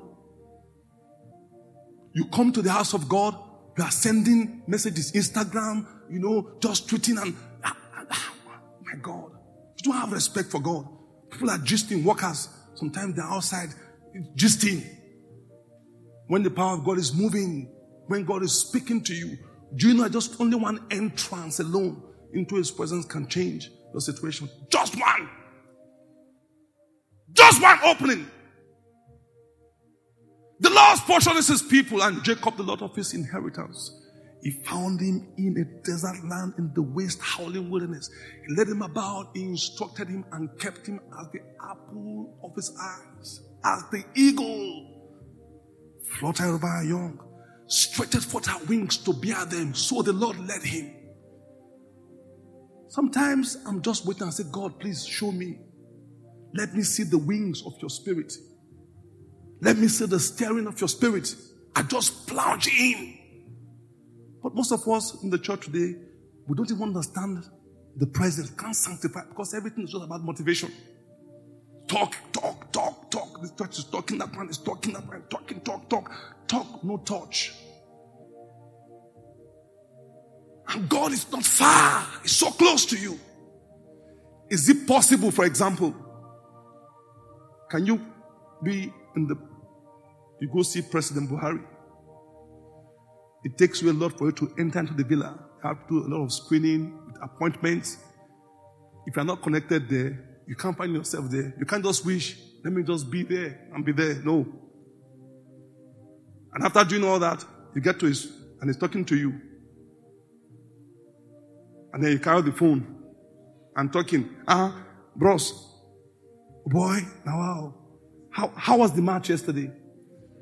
You 2.13 2.25
come 2.25 2.51
to 2.54 2.62
the 2.62 2.71
house 2.71 2.93
of 2.93 3.08
God, 3.08 3.36
you 3.78 3.84
are 3.84 3.92
sending 3.92 4.64
messages, 4.68 5.12
Instagram, 5.12 5.86
you 6.10 6.20
know, 6.20 6.52
just 6.60 6.88
tweeting 6.88 7.22
and, 7.22 7.36
ah, 7.64 7.76
ah, 7.96 8.06
ah, 8.10 8.34
my 8.82 8.96
God. 9.02 9.32
You 9.78 9.92
don't 9.92 10.00
have 10.00 10.12
respect 10.12 10.50
for 10.50 10.62
God. 10.62 10.88
People 11.30 11.50
are 11.50 11.58
gisting, 11.58 12.04
workers. 12.04 12.50
Sometimes 12.76 13.16
they're 13.16 13.26
outside 13.26 13.70
gisting. 14.36 14.84
When 16.28 16.44
the 16.44 16.50
power 16.50 16.74
of 16.74 16.86
God 16.86 16.98
is 16.98 17.14
moving, 17.14 17.70
when 18.08 18.24
God 18.24 18.44
is 18.44 18.54
speaking 18.54 19.04
to 19.04 19.14
you, 19.14 19.38
do 19.76 19.90
you 19.90 19.94
know 19.94 20.08
just 20.08 20.40
only 20.40 20.56
one 20.56 20.86
entrance 20.90 21.60
alone 21.60 22.02
into 22.34 22.56
His 22.56 22.72
presence 22.72 23.06
can 23.06 23.28
change 23.28 23.70
your 23.92 24.02
situation? 24.02 24.50
Just 24.70 25.00
one. 25.00 25.30
Just 27.34 27.62
one 27.62 27.80
opening. 27.84 28.30
The 30.60 30.70
Lord's 30.70 31.02
portion 31.02 31.38
is 31.38 31.48
His 31.48 31.62
people, 31.62 32.02
and 32.02 32.24
Jacob, 32.24 32.58
the 32.58 32.63
Lord 32.63 32.82
of 32.82 32.96
His 32.96 33.13
inheritance. 33.13 34.02
He 34.46 34.52
found 34.52 35.02
him 35.02 35.28
in 35.39 35.58
a 35.58 35.84
desert 35.84 36.24
land 36.24 36.54
in 36.60 36.72
the 36.76 36.84
waste, 36.84 37.20
howling 37.20 37.68
wilderness. 37.68 38.12
He 38.48 38.56
led 38.56 38.68
him 38.68 38.84
about, 38.84 39.32
he 39.34 39.41
instructed 39.41 40.08
him, 40.08 40.24
and 40.34 40.50
kept 40.60 40.86
him 40.86 41.00
as 41.20 41.28
the 41.34 41.39
apple 41.68 42.38
of 42.44 42.56
his 42.56 42.72
eyes, 42.80 43.41
as 43.63 43.84
the 43.91 44.04
eagle 44.13 45.10
fluttered 46.20 46.46
over 46.46 46.68
her 46.68 46.84
young, 46.84 47.20
stretched 47.65 48.22
forth 48.26 48.46
her 48.46 48.63
wings 48.65 48.98
to 48.98 49.13
bear 49.13 49.46
them. 49.46 49.74
So 49.74 50.04
the 50.04 50.13
Lord 50.13 50.38
led 50.48 50.62
him. 50.62 50.94
Sometimes 52.89 53.58
I'm 53.65 53.82
just 53.82 54.06
waiting 54.06 54.24
and 54.24 54.34
say, 54.34 54.44
God, 54.52 54.80
please 54.80 55.08
show 55.08 55.32
me. 55.32 55.58
Let 56.54 56.76
me 56.76 56.84
see 56.84 57.02
the 57.02 57.18
wings 57.18 57.63
of 57.65 57.74
your 57.82 57.89
spirit. 57.89 58.32
Let 59.62 59.78
me 59.78 59.88
see 59.88 60.06
the 60.06 60.20
steering 60.20 60.68
of 60.68 60.80
your 60.80 60.88
spirit. 60.88 61.34
I 61.76 61.84
just 61.84 62.28
plunge 62.28 62.68
in. 62.68 63.18
But 64.41 64.56
most 64.56 64.72
of 64.72 64.88
us 64.88 65.24
in 65.24 65.30
the 65.30 65.39
church 65.39 65.65
today, 65.65 65.96
we 66.48 66.56
don't 66.56 66.70
even 66.70 66.84
understand 66.84 67.44
the 67.98 68.06
presence, 68.08 68.52
can't 68.52 68.76
sanctify 68.76 69.22
because 69.30 69.54
everything 69.54 69.86
is 69.86 69.91
just 69.91 70.04
about 70.04 70.22
motivation. 70.24 70.72
Talk, 71.88 72.15
talk, 72.32 72.72
talk, 72.72 73.10
talk. 73.10 73.41
This 73.41 73.52
church 73.52 73.80
is 73.80 73.86
talking, 73.86 74.18
that 74.18 74.34
man 74.36 74.50
is 74.50 74.58
talking, 74.58 74.94
that 74.94 75.10
man 75.10 75.24
talking, 75.30 75.62
talk, 75.62 75.89
talk, 75.89 76.12
talk, 76.48 76.84
no 76.84 76.98
touch. 76.98 77.54
And 80.68 80.89
God 80.89 81.12
is 81.12 81.32
not 81.32 81.44
far, 81.44 82.06
He's 82.22 82.32
so 82.32 82.50
close 82.52 82.86
to 82.88 82.98
you. 82.98 83.20
Is 84.50 84.70
it 84.70 84.88
possible, 84.88 85.32
for 85.32 85.46
example, 85.46 85.96
can 87.70 87.86
you 87.86 88.00
be 88.63 88.91
in 89.15 89.28
the, 89.28 89.36
you 90.41 90.49
go 90.54 90.62
see 90.63 90.82
President 90.82 91.30
Buhari? 91.30 91.63
It 93.43 93.58
takes 93.58 93.82
you 93.82 93.91
a 93.91 93.93
lot 93.93 94.17
for 94.17 94.25
you 94.25 94.32
to 94.34 94.54
enter 94.58 94.80
into 94.80 94.93
the 94.93 95.04
villa. 95.04 95.38
You 95.63 95.69
have 95.69 95.88
to 95.88 96.01
do 96.01 96.08
a 96.08 96.10
lot 96.15 96.23
of 96.25 96.34
screening, 96.34 96.99
appointments. 97.21 97.97
If 99.06 99.15
you're 99.15 99.25
not 99.25 99.41
connected 99.41 99.88
there, 99.88 100.39
you 100.47 100.56
can't 100.56 100.78
find 100.78 100.93
yourself 100.93 101.30
there. 101.30 101.54
You 101.60 101.65
can't 101.65 101.84
just 101.84 102.06
wish, 102.06 102.38
let 102.63 102.73
me 102.73 102.84
just 102.84 103.10
be 103.10 103.23
there 103.23 103.69
and 103.73 103.86
be 103.86 103.91
there. 103.91 104.15
No. 104.23 104.45
And 106.54 106.63
after 106.63 106.84
doing 106.84 107.04
all 107.04 107.19
that, 107.19 107.45
you 107.75 107.82
get 107.82 107.99
to 107.99 108.06
his, 108.06 108.32
and 108.62 108.69
he's 108.69 108.78
talking 108.78 109.06
to 109.06 109.15
you. 109.15 109.34
And 111.93 112.04
then 112.04 112.12
you 112.12 112.19
carry 112.19 112.41
the 112.41 112.51
phone 112.51 113.04
and 113.75 113.91
talking. 113.91 114.30
Ah, 114.47 114.67
uh-huh, 114.67 114.80
bros. 115.15 115.71
Boy, 116.65 116.99
now. 117.25 117.85
How, 118.36 118.52
how 118.58 118.78
was 118.80 118.91
the 118.91 119.02
match 119.02 119.30
yesterday? 119.30 119.71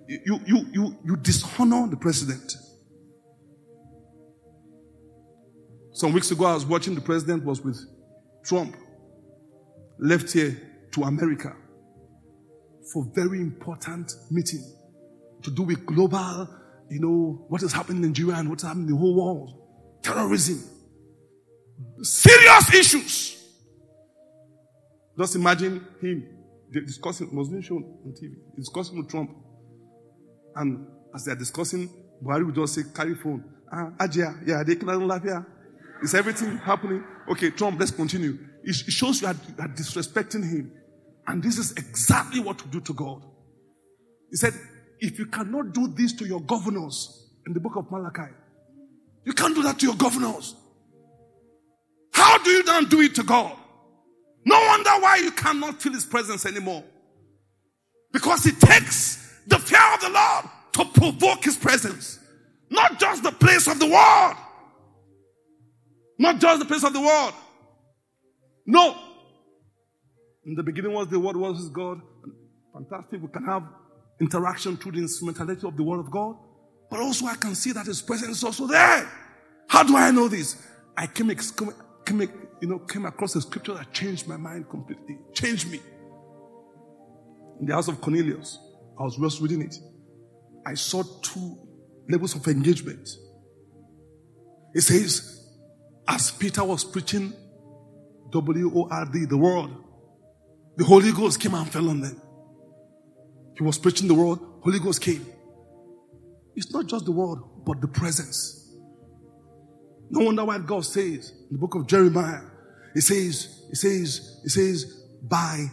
You, 0.08 0.40
you, 0.48 0.66
you, 0.72 0.98
you 1.06 1.16
dishonor 1.16 1.88
the 1.88 1.96
president. 1.96 2.56
Some 5.92 6.12
weeks 6.12 6.32
ago, 6.32 6.46
I 6.46 6.56
was 6.56 6.66
watching 6.66 6.96
the 6.96 7.02
president 7.02 7.46
was 7.46 7.62
with 7.62 7.80
Trump, 8.44 8.76
left 10.00 10.34
here 10.34 10.60
to 10.94 11.04
America 11.04 11.56
for 12.92 13.06
very 13.14 13.40
important 13.40 14.12
meeting 14.32 14.64
to 15.44 15.52
do 15.52 15.62
with 15.62 15.86
global, 15.86 16.50
you 16.90 17.00
know, 17.00 17.46
what 17.48 17.62
is 17.62 17.72
happening 17.72 18.02
in 18.02 18.10
Nigeria 18.10 18.38
and 18.38 18.50
what's 18.50 18.64
happening 18.64 18.88
in 18.88 18.94
the 18.94 18.98
whole 18.98 19.16
world. 19.16 19.54
Terrorism. 20.02 20.64
Serious 22.02 22.74
issues. 22.74 23.44
Just 25.16 25.36
imagine 25.36 25.86
him 26.02 26.43
discussing, 26.82 27.36
was 27.36 27.50
being 27.50 27.62
shown 27.62 27.84
on 28.06 28.12
TV, 28.14 28.34
discussing 28.58 28.98
with 28.98 29.10
Trump. 29.10 29.32
And 30.56 30.88
as 31.16 31.26
they're 31.26 31.36
discussing, 31.36 31.90
Buhari 32.24 32.46
would 32.46 32.56
just 32.56 32.76
say, 32.76 32.84
carry 32.96 33.16
phone. 33.16 33.44
Ah, 33.72 33.92
Ajia, 34.00 34.48
yeah, 34.48 34.64
they 34.64 34.76
can't 34.76 35.06
laugh 35.06 35.24
here. 35.24 35.46
Is 36.02 36.14
everything 36.14 36.58
happening? 36.58 37.04
Okay, 37.30 37.50
Trump, 37.52 37.80
let's 37.80 37.92
continue. 37.92 38.38
It 38.64 38.74
shows 38.74 39.22
you 39.22 39.28
are, 39.28 39.36
are 39.60 39.68
disrespecting 39.70 40.44
him. 40.44 40.72
And 41.28 41.42
this 41.42 41.58
is 41.58 41.72
exactly 41.72 42.40
what 42.42 42.60
to 42.60 42.68
do 42.68 42.82
to 42.82 42.94
God. 42.94 43.24
He 44.30 44.38
said, 44.38 44.54
if 45.00 45.18
you 45.20 45.26
cannot 45.28 45.74
do 45.74 45.88
this 45.88 46.14
to 46.14 46.26
your 46.26 46.42
governors 46.42 47.30
in 47.48 47.54
the 47.54 47.60
book 47.60 47.76
of 47.76 47.90
Malachi, 47.92 48.32
you 49.26 49.34
can't 49.34 49.56
do 49.56 49.64
that 49.64 49.80
to 49.80 49.86
your 49.86 49.96
governors. 49.96 50.56
How 52.14 52.38
do 52.44 52.50
you 52.50 52.64
then 52.64 52.86
do 52.86 53.02
it 53.02 53.16
to 53.16 53.24
God? 53.24 53.58
No 54.46 54.60
wonder 54.60 54.90
why 55.00 55.18
you 55.18 55.32
cannot 55.32 55.82
feel 55.82 55.94
his 55.94 56.06
presence 56.06 56.46
anymore. 56.46 56.84
Because 58.12 58.46
it 58.46 58.60
takes 58.60 59.42
the 59.48 59.58
fear 59.60 59.94
of 59.94 60.02
the 60.02 60.10
Lord 60.10 60.46
to 60.74 60.86
provoke 61.00 61.44
his 61.44 61.58
presence. 61.58 62.20
Not 62.70 63.00
just 63.00 63.24
the 63.24 63.32
place 63.32 63.68
of 63.68 63.80
the 63.80 63.88
world. 63.88 64.36
Not 66.20 66.40
just 66.40 66.60
the 66.60 66.66
place 66.66 66.84
of 66.84 66.94
the 66.94 67.02
world. 67.02 67.34
No. 68.66 68.96
In 70.46 70.56
the 70.56 70.64
beginning 70.64 70.94
was 70.94 71.08
the 71.08 71.20
word, 71.20 71.36
was 71.36 71.70
God. 71.70 72.02
Fantastic. 72.74 73.22
We 73.22 73.28
can 73.30 73.46
have 73.46 73.64
interaction 74.20 74.78
through 74.78 74.94
the 74.94 75.00
instrumentality 75.00 75.66
of 75.68 75.78
the 75.78 75.84
word 75.84 76.00
of 76.00 76.12
God. 76.12 76.36
But 76.90 77.00
also 77.00 77.26
I 77.26 77.36
can 77.36 77.56
see 77.56 77.72
that 77.72 77.86
his 77.86 78.02
presence 78.02 78.38
is 78.38 78.44
also 78.44 78.68
there. 78.68 79.10
How 79.68 79.84
do 79.84 79.96
I 79.96 80.12
know 80.12 80.28
this? 80.28 80.56
I 80.96 81.08
came, 81.08 81.34
came, 82.06 82.30
you 82.64 82.70
know, 82.70 82.80
came 82.80 83.06
across 83.06 83.36
a 83.36 83.42
scripture 83.42 83.74
that 83.74 83.92
changed 83.92 84.26
my 84.26 84.38
mind 84.38 84.70
completely. 84.70 85.20
Changed 85.34 85.70
me. 85.70 85.82
In 87.60 87.66
the 87.66 87.74
house 87.74 87.90
of 87.90 88.00
Cornelius, 88.00 88.58
I 88.98 89.04
was 89.04 89.18
just 89.18 89.42
reading 89.42 89.64
it. 89.64 89.76
I 90.66 90.76
saw 90.76 91.04
two 91.22 91.58
levels 92.10 92.36
of 92.36 92.48
engagement. 92.48 93.10
It 94.74 94.80
says, 94.80 95.46
as 96.08 96.32
Peter 96.32 96.64
was 96.64 96.86
preaching 96.86 97.34
W 98.32 98.72
O 98.74 98.88
R 98.90 99.10
D, 99.12 99.26
the 99.26 99.36
word, 99.38 99.70
the 100.78 100.86
Holy 100.86 101.12
Ghost 101.12 101.42
came 101.42 101.56
and 101.56 101.70
fell 101.70 101.90
on 101.90 102.00
them. 102.00 102.22
He 103.58 103.64
was 103.66 103.78
preaching 103.78 104.08
the 104.08 104.14
word, 104.14 104.40
Holy 104.62 104.80
Ghost 104.80 105.02
came. 105.02 105.26
It's 106.56 106.72
not 106.72 106.88
just 106.88 107.04
the 107.04 107.12
word, 107.12 107.40
but 107.66 107.82
the 107.82 107.90
presence. 107.90 108.74
No 110.10 110.24
wonder 110.28 110.46
why 110.46 110.60
God 110.60 110.86
says 110.86 111.30
in 111.32 111.48
the 111.52 111.58
book 111.58 111.76
of 111.76 111.88
Jeremiah, 111.88 112.53
He 112.94 113.02
says, 113.02 113.64
He 113.70 113.76
says, 113.76 114.40
He 114.44 114.50
says, 114.50 115.04
by 115.24 115.66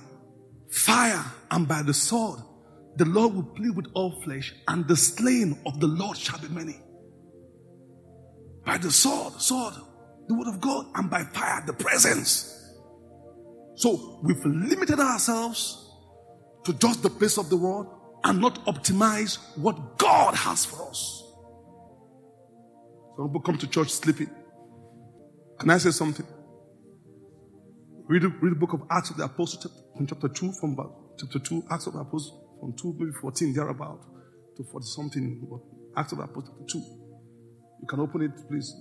fire 0.70 1.24
and 1.50 1.66
by 1.66 1.82
the 1.82 1.94
sword, 1.94 2.40
the 2.96 3.04
Lord 3.04 3.34
will 3.34 3.42
plead 3.42 3.76
with 3.76 3.86
all 3.94 4.20
flesh, 4.22 4.54
and 4.68 4.86
the 4.86 4.96
slain 4.96 5.60
of 5.66 5.80
the 5.80 5.86
Lord 5.86 6.16
shall 6.16 6.38
be 6.38 6.48
many. 6.48 6.80
By 8.64 8.78
the 8.78 8.90
sword, 8.90 9.40
sword, 9.40 9.74
the 10.28 10.34
word 10.34 10.48
of 10.48 10.60
God, 10.60 10.86
and 10.94 11.10
by 11.10 11.24
fire, 11.24 11.62
the 11.66 11.72
presence. 11.72 12.56
So 13.76 14.20
we've 14.22 14.44
limited 14.44 14.98
ourselves 14.98 15.90
to 16.64 16.72
just 16.74 17.02
the 17.02 17.10
place 17.10 17.38
of 17.38 17.48
the 17.48 17.56
world 17.56 17.86
and 18.24 18.40
not 18.40 18.64
optimize 18.66 19.38
what 19.56 19.98
God 19.98 20.34
has 20.34 20.64
for 20.64 20.88
us. 20.88 21.24
Some 23.16 23.28
people 23.28 23.40
come 23.40 23.58
to 23.58 23.66
church 23.66 23.90
sleeping. 23.90 24.30
Can 25.58 25.70
I 25.70 25.78
say 25.78 25.90
something? 25.90 26.26
Read, 28.10 28.24
read 28.24 28.54
the 28.54 28.58
book 28.58 28.72
of 28.72 28.82
Acts 28.90 29.10
of 29.10 29.18
the 29.18 29.24
Apostles, 29.24 29.68
chapter 30.08 30.28
2, 30.28 30.52
from 30.60 30.76
chapter 31.16 31.38
2, 31.38 31.62
Acts 31.70 31.86
of 31.86 31.92
the 31.92 32.00
Apostles, 32.00 32.32
from 32.58 32.74
2, 32.76 32.96
maybe 32.98 33.12
14, 33.20 33.54
thereabout, 33.54 34.00
to 34.56 34.64
40 34.64 34.84
something, 34.86 35.48
Acts 35.96 36.10
of 36.10 36.18
the 36.18 36.24
Apostles, 36.24 36.50
chapter 36.58 36.72
2. 36.72 36.78
You 36.78 37.86
can 37.88 38.00
open 38.00 38.22
it, 38.22 38.32
please. 38.48 38.74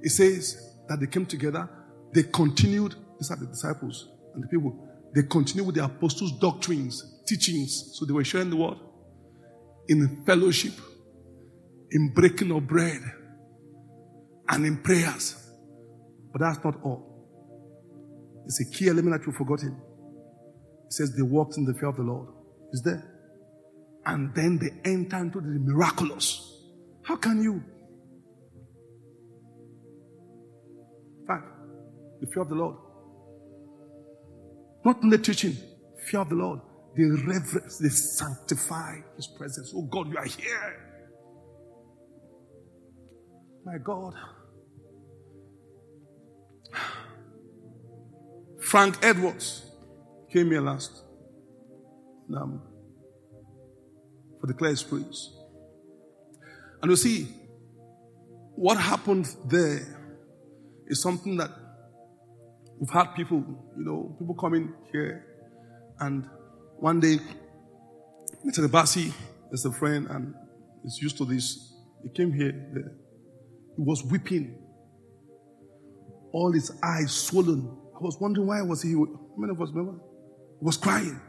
It 0.00 0.10
says 0.10 0.76
that 0.88 1.00
they 1.00 1.08
came 1.08 1.26
together, 1.26 1.68
they 2.14 2.22
continued, 2.22 2.94
these 3.18 3.32
are 3.32 3.36
the 3.36 3.46
disciples 3.46 4.08
and 4.34 4.44
the 4.44 4.48
people, 4.48 4.88
they 5.12 5.22
continued 5.24 5.66
with 5.66 5.74
the 5.74 5.84
apostles' 5.84 6.38
doctrines, 6.38 7.02
teachings. 7.26 7.98
So 7.98 8.06
they 8.06 8.12
were 8.12 8.22
sharing 8.22 8.50
the 8.50 8.56
word. 8.56 8.78
in 9.90 10.22
fellowship, 10.24 10.72
in 11.90 12.12
breaking 12.14 12.52
of 12.52 12.66
bread, 12.66 13.00
and 14.48 14.64
in 14.64 14.76
prayers. 14.76 15.50
But 16.32 16.42
that's 16.42 16.64
not 16.64 16.76
all. 16.84 17.09
It's 18.46 18.60
a 18.60 18.70
key 18.70 18.88
element 18.88 19.18
that 19.18 19.26
you've 19.26 19.36
forgotten. 19.36 19.80
It 20.86 20.92
says 20.92 21.14
they 21.16 21.22
walked 21.22 21.56
in 21.56 21.64
the 21.64 21.74
fear 21.74 21.88
of 21.88 21.96
the 21.96 22.02
Lord. 22.02 22.28
Is 22.72 22.82
there? 22.82 23.02
And 24.06 24.34
then 24.34 24.58
they 24.58 24.90
enter 24.90 25.18
into 25.18 25.40
the 25.40 25.58
miraculous. 25.60 26.62
How 27.02 27.16
can 27.16 27.42
you? 27.42 27.62
Fact, 31.26 31.46
the 32.20 32.26
fear 32.32 32.42
of 32.42 32.48
the 32.48 32.54
Lord. 32.54 32.76
Not 34.84 35.02
in 35.02 35.10
the 35.10 35.18
teaching, 35.18 35.56
fear 36.06 36.20
of 36.20 36.28
the 36.30 36.34
Lord. 36.36 36.60
They 36.96 37.04
reverence, 37.04 37.78
they 37.78 37.88
sanctify 37.88 38.96
His 39.16 39.26
presence. 39.26 39.72
Oh 39.76 39.82
God, 39.82 40.08
you 40.08 40.16
are 40.16 40.24
here. 40.24 40.76
My 43.64 43.78
God. 43.84 44.14
Frank 48.70 48.98
Edwards 49.02 49.66
came 50.32 50.46
here 50.52 50.60
last 50.60 51.02
um, 52.36 52.62
for 54.40 54.46
the 54.46 54.54
Clare 54.54 54.76
Praise. 54.88 55.32
And 56.80 56.88
you 56.88 56.94
see, 56.94 57.26
what 58.54 58.78
happened 58.78 59.26
there 59.46 59.80
is 60.86 61.02
something 61.02 61.36
that 61.38 61.50
we've 62.78 62.90
had 62.90 63.06
people, 63.16 63.38
you 63.76 63.84
know, 63.84 64.14
people 64.20 64.36
coming 64.36 64.72
here. 64.92 65.26
And 65.98 66.28
one 66.78 67.00
day, 67.00 67.18
Mr. 68.46 68.68
Basi 68.68 69.12
is 69.50 69.64
a 69.64 69.72
friend 69.72 70.06
and 70.10 70.32
is 70.84 71.00
used 71.02 71.18
to 71.18 71.24
this. 71.24 71.74
He 72.04 72.10
came 72.10 72.32
here, 72.32 72.52
there. 72.72 72.92
he 73.76 73.82
was 73.82 74.04
weeping, 74.04 74.56
all 76.32 76.52
his 76.52 76.70
eyes 76.84 77.10
swollen. 77.10 77.76
I 78.00 78.02
was 78.02 78.18
wondering 78.18 78.46
why 78.46 78.62
was 78.62 78.82
he, 78.82 78.94
many 79.36 79.50
of 79.50 79.60
us 79.60 79.68
remember? 79.74 80.00
He 80.58 80.64
was 80.64 80.78
crying. 80.78 81.20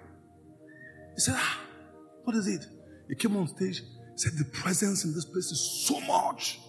He 1.16 1.20
said, 1.20 1.36
ah, 1.38 1.60
what 2.24 2.36
is 2.38 2.48
it? 2.48 2.66
He 3.10 3.16
came 3.16 3.36
on 3.36 3.48
stage, 3.48 3.82
said 4.16 4.32
the 4.38 4.46
presence 4.54 5.04
in 5.04 5.14
this 5.14 5.26
place 5.26 5.52
is 5.52 5.86
so 5.88 6.00
much. 6.02 6.60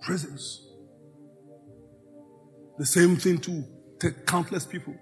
Presence. 0.00 0.66
The 2.78 2.86
same 2.86 3.16
thing 3.16 3.38
to 3.38 3.64
countless 4.26 4.64
people. 4.64 4.94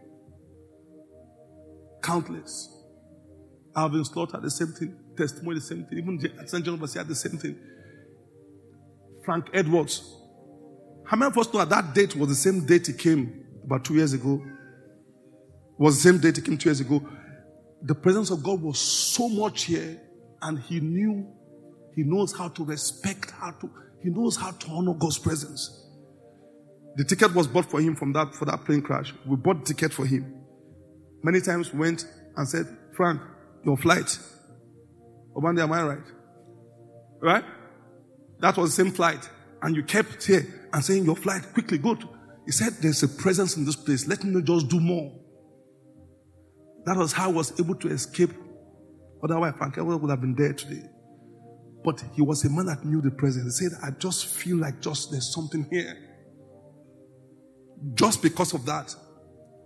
Countless. 2.02 2.68
Alvin 3.76 4.04
Slaughter, 4.04 4.40
the 4.40 4.50
same 4.50 4.72
thing. 4.72 4.98
Testimony, 5.16 5.56
the 5.56 5.64
same 5.64 5.84
thing. 5.84 5.98
Even 5.98 6.46
St. 6.46 6.64
John 6.64 6.78
Basia, 6.78 7.06
the 7.06 7.14
same 7.14 7.38
thing. 7.38 7.56
Frank 9.24 9.46
Edwards. 9.54 10.18
How 11.04 11.16
many 11.16 11.30
of 11.30 11.38
us 11.38 11.52
know 11.52 11.60
that 11.64 11.70
that 11.70 11.94
date 11.94 12.16
was 12.16 12.28
the 12.28 12.34
same 12.34 12.64
date 12.66 12.86
he 12.86 12.92
came 12.92 13.44
about 13.64 13.84
two 13.84 13.94
years 13.94 14.12
ago? 14.12 14.42
was 15.82 16.00
the 16.00 16.10
same 16.10 16.20
date 16.20 16.36
he 16.36 16.42
came 16.42 16.56
two 16.56 16.68
years 16.68 16.80
ago. 16.80 17.02
The 17.82 17.94
presence 17.94 18.30
of 18.30 18.42
God 18.42 18.62
was 18.62 18.78
so 18.78 19.28
much 19.28 19.64
here, 19.64 20.00
and 20.40 20.58
he 20.60 20.78
knew, 20.78 21.26
he 21.96 22.04
knows 22.04 22.32
how 22.36 22.48
to 22.48 22.64
respect, 22.64 23.32
how 23.32 23.50
to, 23.50 23.70
he 24.00 24.10
knows 24.10 24.36
how 24.36 24.52
to 24.52 24.70
honor 24.70 24.94
God's 24.94 25.18
presence. 25.18 25.78
The 26.94 27.04
ticket 27.04 27.34
was 27.34 27.48
bought 27.48 27.68
for 27.68 27.80
him 27.80 27.96
from 27.96 28.12
that 28.12 28.34
for 28.34 28.44
that 28.44 28.64
plane 28.64 28.82
crash. 28.82 29.12
We 29.26 29.36
bought 29.36 29.64
the 29.64 29.74
ticket 29.74 29.92
for 29.92 30.06
him. 30.06 30.34
Many 31.24 31.40
times 31.40 31.72
went 31.74 32.04
and 32.36 32.48
said, 32.48 32.66
Frank, 32.96 33.20
your 33.64 33.76
flight. 33.76 34.18
Obande, 35.34 35.62
am 35.62 35.72
I 35.72 35.82
right? 35.82 36.06
Right? 37.20 37.44
That 38.40 38.56
was 38.56 38.76
the 38.76 38.84
same 38.84 38.92
flight. 38.92 39.28
And 39.62 39.74
you 39.74 39.82
kept 39.82 40.24
here 40.26 40.61
and 40.72 40.84
saying, 40.84 41.04
Your 41.04 41.16
flight, 41.16 41.42
quickly 41.52 41.78
good. 41.78 42.06
He 42.46 42.52
said, 42.52 42.74
There's 42.80 43.02
a 43.02 43.08
presence 43.08 43.56
in 43.56 43.64
this 43.64 43.76
place. 43.76 44.06
Let 44.06 44.24
me 44.24 44.42
just 44.42 44.68
do 44.68 44.80
more. 44.80 45.12
That 46.84 46.96
was 46.96 47.12
how 47.12 47.30
I 47.30 47.32
was 47.32 47.58
able 47.60 47.76
to 47.76 47.88
escape. 47.88 48.30
Otherwise, 49.22 49.54
Frank 49.56 49.78
Edwards 49.78 50.00
would 50.00 50.10
have 50.10 50.20
been 50.20 50.34
dead 50.34 50.58
today. 50.58 50.82
But 51.84 52.02
he 52.14 52.22
was 52.22 52.44
a 52.44 52.50
man 52.50 52.66
that 52.66 52.84
knew 52.84 53.00
the 53.00 53.10
presence. 53.10 53.58
He 53.58 53.68
said, 53.68 53.78
I 53.82 53.90
just 53.90 54.26
feel 54.26 54.56
like 54.56 54.80
just 54.80 55.10
there's 55.10 55.32
something 55.32 55.66
here. 55.70 55.96
Just 57.94 58.22
because 58.22 58.54
of 58.54 58.64
that, 58.66 58.94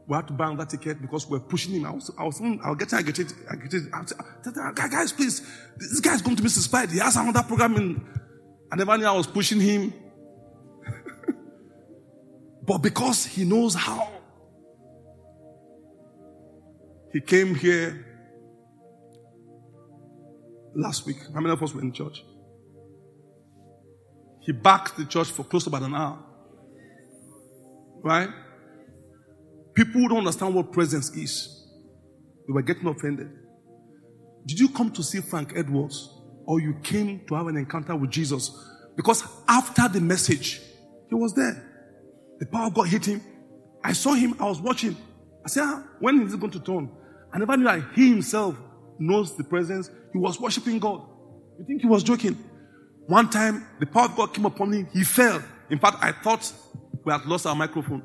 we 0.09 0.15
had 0.15 0.27
to 0.29 0.33
buy 0.33 0.55
that 0.55 0.71
ticket 0.71 1.01
because 1.03 1.29
we 1.29 1.37
are 1.37 1.41
pushing 1.41 1.75
him. 1.75 1.85
I 1.85 1.91
was, 1.91 2.11
I 2.19 2.25
was, 2.25 2.41
I 2.41 2.71
was 2.71 2.77
getting, 2.79 2.99
I 2.99 3.03
get 3.03 3.19
it, 3.19 3.33
I 3.51 3.57
get 3.57 3.75
it. 3.75 3.83
I 3.93 4.05
said, 4.07 4.91
guys, 4.91 5.13
please, 5.13 5.41
this 5.79 6.01
guy 6.01 6.15
is 6.15 6.23
going 6.23 6.37
to 6.37 6.43
be 6.43 6.49
suspended. 6.49 6.93
He 6.93 6.99
has 6.99 7.17
another 7.17 7.43
program 7.43 7.77
in, 7.77 8.07
I 8.71 8.77
never 8.77 8.97
knew 8.97 9.07
I 9.07 9.13
was 9.13 9.27
pushing 9.27 9.61
him. 9.61 9.93
But 12.67 12.79
because 12.79 13.25
he 13.25 13.45
knows 13.45 13.75
how, 13.75 14.09
he 17.13 17.21
came 17.21 17.55
here 17.55 18.05
last 20.75 21.07
week. 21.07 21.17
How 21.33 21.41
many 21.41 21.53
of 21.53 21.63
us 21.63 21.73
were 21.75 21.81
in 21.81 21.93
church? 21.93 22.25
He 24.41 24.53
backed 24.53 24.97
the 24.97 25.05
church 25.05 25.29
for 25.29 25.45
close 25.45 25.65
to 25.65 25.71
about 25.71 25.83
an 25.83 25.95
hour. 25.95 26.19
Right? 28.03 28.29
People 29.75 30.09
don't 30.09 30.19
understand 30.19 30.55
what 30.55 30.73
presence 30.73 31.11
is, 31.17 31.67
they 32.47 32.53
were 32.53 32.63
getting 32.63 32.87
offended. 32.87 33.29
Did 34.47 34.61
you 34.61 34.69
come 34.69 34.91
to 34.93 35.03
see 35.03 35.21
Frank 35.21 35.53
Edwards 35.57 36.09
or 36.47 36.61
you 36.61 36.75
came 36.83 37.27
to 37.27 37.35
have 37.35 37.49
an 37.49 37.57
encounter 37.57 37.97
with 37.97 38.11
Jesus? 38.11 38.51
Because 38.97 39.25
after 39.49 39.89
the 39.89 40.01
message, 40.01 40.61
he 41.09 41.15
was 41.15 41.35
there. 41.35 41.66
The 42.39 42.47
power 42.47 42.67
of 42.67 42.75
God 42.75 42.89
hit 42.89 43.07
him. 43.07 43.21
I 43.83 43.93
saw 43.93 44.15
him, 44.15 44.35
I 44.41 44.45
was 44.47 44.61
watching. 44.61 44.97
I 45.45 45.49
said, 45.49 45.63
ah, 45.65 45.85
when 46.01 46.23
is 46.23 46.35
it 46.35 46.41
going 46.41 46.53
to 46.53 46.61
turn? 46.61 46.91
I 47.33 47.39
never 47.39 47.57
knew 47.57 47.65
that 47.65 47.83
he 47.95 48.11
himself 48.11 48.57
knows 48.99 49.37
the 49.37 49.45
presence. 49.45 49.91
He 50.13 50.19
was 50.19 50.41
worshiping 50.41 50.79
God. 50.79 51.07
You 51.59 51.65
think 51.67 51.83
he 51.83 51.87
was 51.87 52.03
joking? 52.03 52.35
One 53.07 53.31
time, 53.31 53.67
the 53.79 53.87
power 53.87 54.07
of 54.07 54.17
God 54.17 54.35
came 54.35 54.45
upon 54.45 54.73
him. 54.73 54.89
He 54.93 55.05
fell. 55.05 55.43
In 55.71 55.79
fact, 55.79 55.99
I 56.01 56.13
thought 56.13 56.53
we 57.05 57.13
had 57.13 57.25
lost 57.27 57.47
our 57.47 57.55
microphone. 57.55 58.03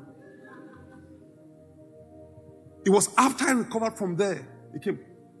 It 2.84 2.90
was 2.90 3.12
after 3.16 3.44
I 3.44 3.52
recovered 3.52 3.96
from 3.98 4.16
there. 4.16 4.46
It 4.74 4.82
came. 4.82 4.98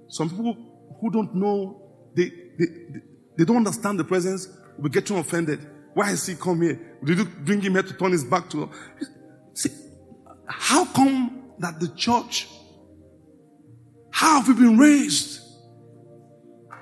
Some 0.08 0.30
people 0.30 0.56
who 1.00 1.10
don't 1.10 1.34
know, 1.34 2.10
they, 2.16 2.24
they, 2.58 2.66
they, 2.66 3.00
they 3.38 3.44
don't 3.44 3.56
understand 3.56 3.98
the 3.98 4.04
presence, 4.04 4.48
will 4.78 4.90
get 4.90 5.06
too 5.06 5.16
offended. 5.16 5.60
Why 5.94 6.10
has 6.10 6.26
he 6.26 6.34
come 6.34 6.62
here? 6.62 6.80
Did 7.04 7.18
you 7.18 7.24
bring 7.24 7.60
him 7.60 7.72
here 7.72 7.82
to 7.82 7.92
turn 7.94 8.12
his 8.12 8.24
back 8.24 8.48
to? 8.50 8.70
See, 9.54 9.70
how 10.46 10.84
come 10.86 11.52
that 11.58 11.80
the 11.80 11.88
church, 11.88 12.48
how 14.10 14.40
have 14.40 14.48
we 14.48 14.54
been 14.54 14.78
raised? 14.78 15.40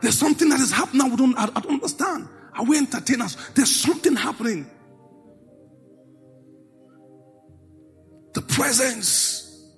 There's 0.00 0.18
something 0.18 0.48
that 0.48 0.60
is 0.60 0.72
happening. 0.72 1.10
We 1.10 1.16
don't, 1.16 1.36
I, 1.36 1.44
I 1.44 1.60
don't 1.60 1.74
understand. 1.74 2.28
Are 2.54 2.64
we 2.64 2.78
entertainers? 2.78 3.36
There's 3.54 3.74
something 3.74 4.16
happening. 4.16 4.70
The 8.34 8.42
presence. 8.42 9.68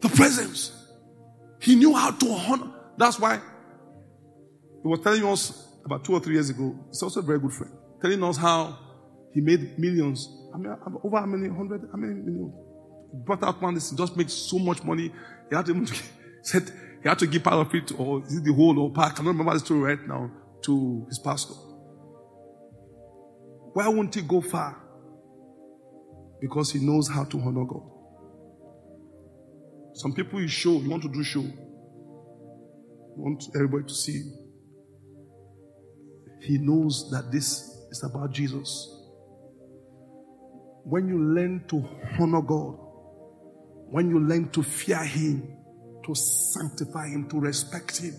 The 0.00 0.08
presence. 0.10 0.72
He 1.60 1.74
knew 1.74 1.94
how 1.94 2.10
to 2.10 2.30
honor. 2.30 2.70
That's 2.98 3.18
why 3.18 3.40
he 4.82 4.88
was 4.88 5.00
telling 5.00 5.24
us 5.24 5.66
about 5.84 6.04
two 6.04 6.12
or 6.12 6.20
three 6.20 6.34
years 6.34 6.50
ago. 6.50 6.78
He's 6.88 7.02
also 7.02 7.20
a 7.20 7.22
very 7.22 7.38
good 7.40 7.52
friend. 7.52 7.72
Telling 8.06 8.22
us 8.22 8.36
how 8.36 8.78
he 9.34 9.40
made 9.40 9.76
millions. 9.80 10.28
I 10.54 10.58
mean, 10.58 10.72
over 11.02 11.18
how 11.18 11.26
many 11.26 11.52
hundred? 11.52 11.88
How 11.90 11.98
many 11.98 12.14
millions? 12.14 12.54
He 13.10 13.18
brought 13.18 13.42
out 13.42 13.60
one. 13.60 13.74
Just 13.74 14.16
makes 14.16 14.32
so 14.32 14.60
much 14.60 14.84
money. 14.84 15.12
He 15.50 15.56
had 15.56 15.66
to 15.66 15.86
said 16.42 16.70
he 17.02 17.08
had 17.08 17.18
to 17.18 17.26
give 17.26 17.42
part 17.42 17.66
of 17.66 17.74
it, 17.74 17.90
or 17.98 18.24
is 18.24 18.36
it 18.36 18.44
the 18.44 18.52
whole 18.52 18.78
or 18.78 18.92
part? 18.92 19.10
I 19.10 19.16
cannot 19.16 19.30
remember 19.30 19.54
the 19.54 19.58
story 19.58 19.80
right 19.80 20.06
now 20.06 20.30
to 20.66 21.04
his 21.08 21.18
pastor. 21.18 21.54
Why 23.72 23.88
won't 23.88 24.14
he 24.14 24.22
go 24.22 24.40
far? 24.40 24.80
Because 26.40 26.70
he 26.70 26.78
knows 26.78 27.08
how 27.08 27.24
to 27.24 27.40
honor 27.40 27.64
God. 27.64 27.90
Some 29.94 30.12
people 30.12 30.40
you 30.40 30.46
show, 30.46 30.74
you 30.74 30.88
want 30.88 31.02
to 31.02 31.08
do 31.08 31.24
show. 31.24 31.40
You 31.40 31.56
want 33.16 33.42
everybody 33.56 33.82
to 33.82 33.94
see. 33.94 34.22
He 36.42 36.58
knows 36.58 37.10
that 37.10 37.32
this 37.32 37.75
is 37.90 38.04
about 38.04 38.32
Jesus. 38.32 38.92
When 40.84 41.08
you 41.08 41.22
learn 41.22 41.64
to 41.68 41.84
honor 42.20 42.42
God, 42.42 42.78
when 43.90 44.10
you 44.10 44.20
learn 44.20 44.50
to 44.50 44.62
fear 44.62 45.04
Him, 45.04 45.56
to 46.04 46.14
sanctify 46.14 47.08
Him, 47.08 47.28
to 47.30 47.40
respect 47.40 47.98
Him, 47.98 48.14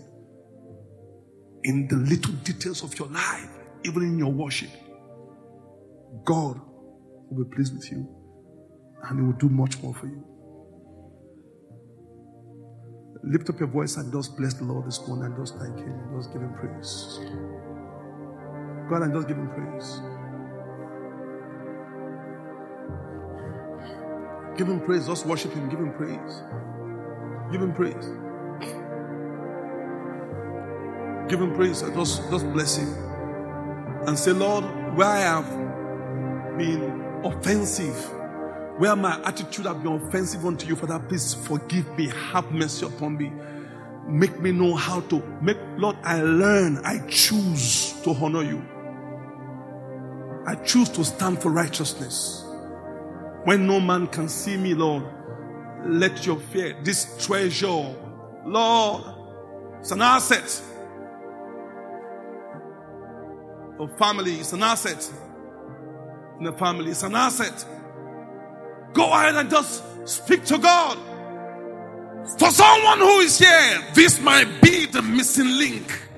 in 1.64 1.88
the 1.88 1.96
little 1.96 2.32
details 2.44 2.82
of 2.82 2.98
your 2.98 3.08
life, 3.08 3.48
even 3.84 4.02
in 4.02 4.18
your 4.18 4.32
worship, 4.32 4.70
God 6.24 6.60
will 7.30 7.44
be 7.44 7.54
pleased 7.54 7.74
with 7.74 7.90
you 7.90 8.08
and 9.04 9.18
He 9.20 9.24
will 9.26 9.38
do 9.38 9.48
much 9.48 9.80
more 9.82 9.94
for 9.94 10.06
you. 10.06 10.24
Lift 13.24 13.50
up 13.50 13.58
your 13.58 13.68
voice 13.68 13.96
and 13.96 14.12
just 14.12 14.36
bless 14.38 14.54
the 14.54 14.64
Lord 14.64 14.86
this 14.86 15.06
morning 15.08 15.26
and 15.26 15.36
just 15.36 15.58
thank 15.58 15.76
Him. 15.78 15.88
and 15.88 16.20
Just 16.22 16.32
give 16.32 16.42
Him 16.42 16.54
praise. 16.54 17.20
God 18.88 19.02
and 19.02 19.14
just 19.14 19.28
give 19.28 19.36
Him 19.36 19.48
praise. 19.50 20.00
Give 24.56 24.68
Him 24.68 24.80
praise. 24.80 25.06
Just 25.06 25.26
worship 25.26 25.52
Him. 25.52 25.68
Give 25.68 25.78
Him 25.78 25.92
praise. 25.92 26.42
Give 27.52 27.62
Him 27.62 27.72
praise. 27.72 28.10
Give 31.28 31.40
Him 31.40 31.54
praise. 31.54 31.82
Just, 31.82 32.30
just 32.30 32.52
bless 32.52 32.76
Him. 32.76 32.88
And 34.06 34.18
say, 34.18 34.32
Lord, 34.32 34.64
where 34.96 35.08
I 35.08 35.20
have 35.20 36.58
been 36.58 37.22
offensive, 37.24 37.96
where 38.78 38.96
my 38.96 39.20
attitude 39.24 39.66
have 39.66 39.82
been 39.82 39.92
offensive 39.92 40.44
unto 40.44 40.66
you, 40.66 40.76
Father, 40.76 40.98
please 40.98 41.34
forgive 41.34 41.96
me. 41.96 42.08
Have 42.32 42.50
mercy 42.50 42.86
upon 42.86 43.16
me. 43.16 43.32
Make 44.08 44.40
me 44.40 44.52
know 44.52 44.74
how 44.74 45.00
to 45.02 45.22
make, 45.42 45.58
Lord, 45.76 45.96
I 46.02 46.22
learn, 46.22 46.78
I 46.84 47.06
choose 47.08 47.92
to 48.02 48.10
honor 48.10 48.42
you. 48.42 48.64
I 50.48 50.54
choose 50.54 50.88
to 50.90 51.04
stand 51.04 51.42
for 51.42 51.50
righteousness. 51.50 52.42
When 53.44 53.66
no 53.66 53.80
man 53.80 54.06
can 54.06 54.30
see 54.30 54.56
me, 54.56 54.72
Lord, 54.72 55.04
let 55.84 56.24
your 56.24 56.40
fear, 56.40 56.74
this 56.82 57.22
treasure, 57.26 57.94
Lord, 58.46 59.04
it's 59.80 59.90
an 59.90 60.00
asset. 60.00 60.62
Of 63.78 63.98
family, 63.98 64.36
it's 64.36 64.54
an 64.54 64.62
asset. 64.62 65.12
In 66.38 66.46
the 66.46 66.54
family, 66.54 66.92
it's 66.92 67.02
an 67.02 67.14
asset. 67.14 67.66
Go 68.94 69.12
ahead 69.12 69.36
and 69.36 69.50
just 69.50 69.84
speak 70.08 70.46
to 70.46 70.56
God. 70.56 70.96
For 72.38 72.50
someone 72.50 73.00
who 73.00 73.18
is 73.18 73.38
here, 73.38 73.84
this 73.92 74.18
might 74.22 74.62
be 74.62 74.86
the 74.86 75.02
missing 75.02 75.58
link. 75.58 76.08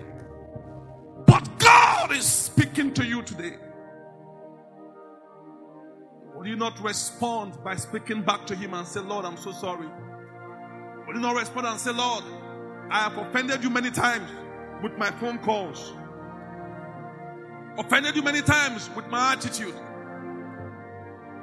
But 1.26 1.58
God 1.58 2.12
is 2.12 2.26
speaking 2.26 2.94
to 2.94 3.04
you 3.04 3.22
today. 3.22 3.56
Will 6.40 6.48
you 6.48 6.56
not 6.56 6.80
respond 6.80 7.62
by 7.62 7.76
speaking 7.76 8.22
back 8.22 8.46
to 8.46 8.56
Him 8.56 8.72
and 8.72 8.88
say, 8.88 9.00
Lord, 9.00 9.26
I'm 9.26 9.36
so 9.36 9.52
sorry? 9.52 9.86
Will 11.06 11.14
you 11.14 11.20
not 11.20 11.36
respond 11.36 11.66
and 11.66 11.78
say, 11.78 11.92
Lord, 11.92 12.24
I 12.90 13.00
have 13.00 13.18
offended 13.18 13.62
you 13.62 13.68
many 13.68 13.90
times 13.90 14.30
with 14.82 14.96
my 14.96 15.10
phone 15.10 15.36
calls, 15.40 15.92
offended 17.76 18.16
you 18.16 18.22
many 18.22 18.40
times 18.40 18.88
with 18.96 19.06
my 19.08 19.34
attitude. 19.34 19.74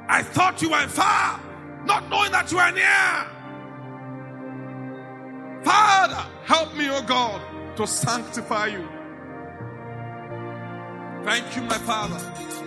I 0.09 0.23
thought 0.23 0.63
you 0.63 0.71
were 0.71 0.87
far, 0.87 1.39
not 1.85 2.09
knowing 2.09 2.31
that 2.31 2.51
you 2.51 2.57
are 2.57 2.71
near. 2.71 3.27
Father, 5.63 6.25
help 6.43 6.75
me, 6.75 6.89
oh 6.89 7.03
God, 7.03 7.39
to 7.77 7.85
sanctify 7.85 8.65
you. 8.65 8.89
Thank 11.23 11.55
you, 11.55 11.61
my 11.61 11.77
Father. 11.77 12.66